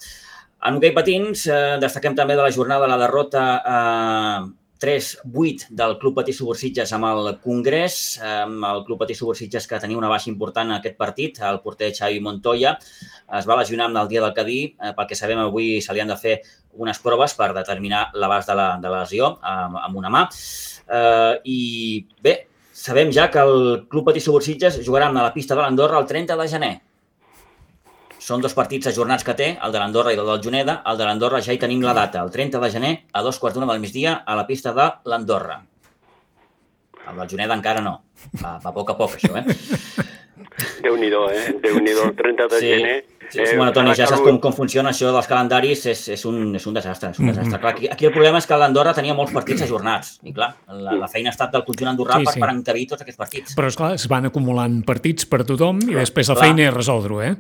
En 0.64 0.77
hoquei 0.77 0.92
patins 0.97 1.47
eh, 1.49 1.79
destaquem 1.81 2.16
també 2.16 2.37
de 2.37 2.44
la 2.44 2.53
jornada 2.53 2.88
la 2.90 3.01
derrota 3.01 3.44
eh, 3.64 4.38
3-8 4.85 5.70
del 5.73 5.97
Club 5.99 6.18
Patí 6.18 6.35
Subursitges 6.37 6.92
amb 6.92 7.09
el 7.09 7.31
Congrés, 7.40 8.18
amb 8.20 8.66
el 8.68 8.83
Club 8.85 9.01
Patí 9.01 9.16
Subursitges 9.16 9.66
que 9.70 9.81
tenia 9.81 9.97
una 9.97 10.11
baixa 10.12 10.29
important 10.29 10.68
en 10.68 10.77
aquest 10.77 10.99
partit, 11.01 11.40
el 11.40 11.62
porter 11.64 11.88
Xavi 11.97 12.20
Montoya 12.20 12.75
es 13.38 13.49
va 13.49 13.57
lesionar 13.57 13.88
amb 13.88 14.03
el 14.03 14.11
dia 14.12 14.20
del 14.20 14.35
Cadí, 14.37 14.59
eh, 14.77 14.92
pel 14.92 15.09
que 15.09 15.16
sabem 15.16 15.40
avui 15.40 15.81
se 15.81 15.97
li 15.97 16.05
han 16.05 16.12
de 16.12 16.18
fer 16.20 16.37
unes 16.85 17.01
proves 17.01 17.33
per 17.38 17.53
determinar 17.57 18.11
l'abast 18.20 18.51
de, 18.51 18.59
la, 18.59 18.68
de 18.83 18.92
la 18.92 19.05
lesió 19.07 19.33
amb, 19.40 19.81
amb 19.81 20.03
una 20.03 20.12
mà. 20.12 20.27
Eh, 20.85 21.35
I 21.49 21.61
bé, 22.20 22.38
sabem 22.75 23.12
ja 23.14 23.31
que 23.33 23.40
el 23.40 23.87
Club 23.88 24.11
Patí 24.11 24.20
Subursitges 24.20 24.83
jugarà 24.85 25.09
a 25.09 25.23
la 25.23 25.33
pista 25.33 25.57
de 25.57 25.62
l'Andorra 25.62 26.03
el 26.03 26.11
30 26.11 26.37
de 26.37 26.49
gener. 26.59 26.75
Són 28.24 28.40
dos 28.40 28.54
partits 28.56 28.88
ajornats 28.88 29.24
que 29.26 29.34
té, 29.37 29.50
el 29.60 29.72
de 29.74 29.80
l'Andorra 29.82 30.14
i 30.14 30.16
el 30.16 30.24
del 30.24 30.40
Juneda. 30.44 30.78
El 30.88 30.96
de 30.96 31.04
l'Andorra 31.04 31.42
ja 31.44 31.52
hi 31.52 31.58
tenim 31.60 31.82
la 31.84 31.92
data, 31.96 32.22
el 32.24 32.30
30 32.32 32.60
de 32.62 32.70
gener, 32.72 32.92
a 33.12 33.20
dos 33.26 33.38
quarts 33.42 33.58
d'una 33.58 33.68
del 33.72 33.82
migdia, 33.82 34.22
a 34.24 34.37
la 34.38 34.46
pista 34.48 34.72
de 34.72 34.87
l'Andorra. 35.10 35.58
El 37.10 37.18
del 37.20 37.28
Juneda 37.28 37.58
encara 37.58 37.82
no. 37.84 37.98
Va, 38.40 38.54
va 38.64 38.70
a 38.70 38.72
poc 38.72 38.94
a 38.94 38.96
poc, 38.96 39.18
això, 39.18 39.34
eh? 39.37 39.44
Déu-n'hi-do, 40.84 41.26
eh? 41.34 41.50
Déu-n'hi-do, 41.62 42.06
el 42.08 42.14
30 42.16 42.46
de 42.54 42.60
Sí. 42.60 42.70
gener. 42.78 43.04
Sí, 43.30 43.40
sí, 43.44 43.56
bueno, 43.56 43.72
Toni, 43.72 43.94
ja 43.96 44.06
saps 44.06 44.20
com, 44.22 44.37
com 44.38 44.52
funciona 44.52 44.90
això 44.92 45.08
dels 45.12 45.26
calendaris, 45.26 45.84
és, 45.90 46.02
és, 46.12 46.24
un, 46.28 46.54
és 46.54 46.66
un 46.68 46.74
desastre. 46.76 47.10
És 47.10 47.18
un 47.18 47.30
desastre. 47.32 47.58
Clar, 47.58 47.72
aquí, 47.74 47.88
aquí 47.90 48.06
el 48.06 48.12
problema 48.12 48.38
és 48.38 48.46
que 48.46 48.56
l'Andorra 48.60 48.92
tenia 48.94 49.14
molts 49.16 49.32
partits 49.34 49.64
ajornats. 49.64 50.18
I 50.28 50.32
clar, 50.37 50.50
la, 50.68 50.92
la 51.00 51.08
feina 51.10 51.32
ha 51.32 51.34
estat 51.34 51.50
del 51.56 51.64
conjunt 51.66 51.90
andorrà 51.92 52.20
Sí, 52.20 52.28
per, 52.28 52.34
sí. 52.37 52.42
per 52.44 52.50
encabir 52.52 52.84
tots 52.92 53.02
aquests 53.02 53.18
partits. 53.18 53.56
Però, 53.58 53.70
esclar, 53.72 53.94
es 53.96 54.04
van 54.12 54.28
acumulant 54.28 54.76
partits 54.87 55.26
per 55.26 55.42
tothom 55.48 55.80
i 55.88 55.96
després 55.96 56.30
la 56.30 56.37
clar. 56.38 56.46
feina 56.46 56.68
és 56.68 56.74
resoldre-ho, 56.76 57.22
eh? 57.24 57.32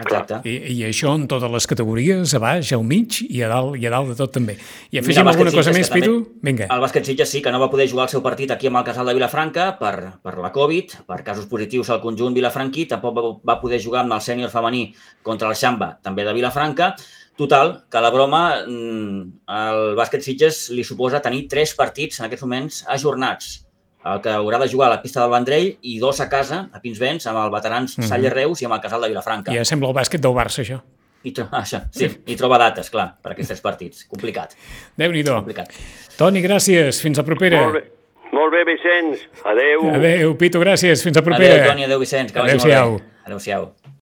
Exacte. 0.00 0.38
I, 0.48 0.54
I 0.72 0.78
això 0.88 1.12
en 1.18 1.26
totes 1.28 1.50
les 1.52 1.66
categories, 1.68 2.32
a 2.32 2.40
baix, 2.40 2.70
al 2.72 2.84
mig 2.88 3.18
i 3.26 3.42
a 3.44 3.48
dalt, 3.50 3.76
i 3.76 3.86
a 3.86 3.92
dalt 3.92 4.12
de 4.12 4.16
tot 4.16 4.32
també. 4.32 4.54
I 4.90 5.02
afegim 5.02 5.28
alguna 5.28 5.52
cosa 5.52 5.68
Sitges, 5.68 5.90
més, 5.90 5.90
Pitu? 5.92 6.14
Vinga. 6.48 6.68
El 6.72 6.84
bàsquet 6.84 7.08
Sitges 7.08 7.32
sí 7.34 7.42
que 7.44 7.52
no 7.52 7.60
va 7.60 7.68
poder 7.72 7.88
jugar 7.90 8.06
el 8.08 8.12
seu 8.14 8.22
partit 8.24 8.54
aquí 8.54 8.70
amb 8.70 8.80
el 8.80 8.86
casal 8.88 9.10
de 9.10 9.14
Vilafranca 9.18 9.66
per, 9.80 9.94
per 10.24 10.38
la 10.40 10.52
Covid, 10.54 10.96
per 11.08 11.20
casos 11.26 11.48
positius 11.50 11.92
al 11.92 12.00
conjunt 12.04 12.36
vilafranquí, 12.36 12.86
tampoc 12.88 13.18
va, 13.18 13.26
va 13.52 13.58
poder 13.60 13.82
jugar 13.84 14.06
amb 14.06 14.16
el 14.16 14.22
sènior 14.24 14.52
femení 14.54 14.86
contra 15.22 15.52
el 15.52 15.58
Xamba, 15.60 15.98
també 16.02 16.24
de 16.24 16.32
Vilafranca. 16.40 16.94
Total, 17.36 17.74
que 17.92 18.00
la 18.00 18.12
broma, 18.12 18.42
mm, 18.64 19.20
el 19.60 19.82
bàsquet 19.98 20.24
Sitges 20.24 20.70
li 20.72 20.84
suposa 20.84 21.20
tenir 21.20 21.46
tres 21.52 21.76
partits 21.76 22.20
en 22.20 22.28
aquests 22.28 22.44
moments 22.48 22.82
ajornats. 22.96 23.58
El 24.04 24.20
que 24.20 24.30
haurà 24.34 24.58
de 24.58 24.68
jugar 24.68 24.88
a 24.88 24.96
la 24.96 25.02
pista 25.02 25.20
del 25.22 25.30
Vendrell 25.30 25.76
i 25.82 25.98
dos 26.00 26.18
a 26.20 26.28
casa, 26.28 26.68
a 26.72 26.80
Pinsbens, 26.80 27.26
amb 27.30 27.38
el 27.44 27.50
veterans 27.54 27.98
Mhm. 27.98 28.08
Salle 28.08 28.30
Reus 28.30 28.62
i 28.62 28.64
amb 28.66 28.74
el 28.74 28.80
casal 28.80 29.00
de 29.02 29.08
Vilafranca. 29.08 29.52
Ja 29.54 29.64
sembla 29.64 29.88
el 29.88 29.94
bàsquet 29.94 30.20
del 30.20 30.32
Barça, 30.34 30.62
això. 30.64 30.80
I, 31.22 31.30
tro 31.30 31.46
ah, 31.52 31.60
això, 31.62 31.84
sí, 31.92 32.08
i 32.26 32.34
troba 32.36 32.58
dates, 32.58 32.90
clar, 32.90 33.16
per 33.22 33.32
aquests 33.32 33.48
tres 33.54 33.60
partits. 33.60 34.04
Complicat. 34.10 34.56
Déu-n'hi-do. 34.98 35.36
Complicat. 35.36 35.70
Toni, 36.18 36.42
gràcies. 36.42 37.00
Fins 37.00 37.16
la 37.18 37.22
propera. 37.24 37.60
Molt 37.62 37.74
bé. 37.74 37.84
Molt 38.32 38.50
bé, 38.50 38.64
Vicenç. 38.64 39.28
Adéu. 39.44 39.90
Adéu, 39.94 40.36
Pitu, 40.38 40.58
gràcies. 40.58 41.02
Fins 41.04 41.14
la 41.16 41.22
propera. 41.22 41.54
Adéu, 41.54 41.70
Toni, 41.70 41.84
adéu, 41.84 42.00
Vicenç, 42.00 42.34
Adéu-siau. 42.34 42.98
Adéu-siau. 43.26 43.72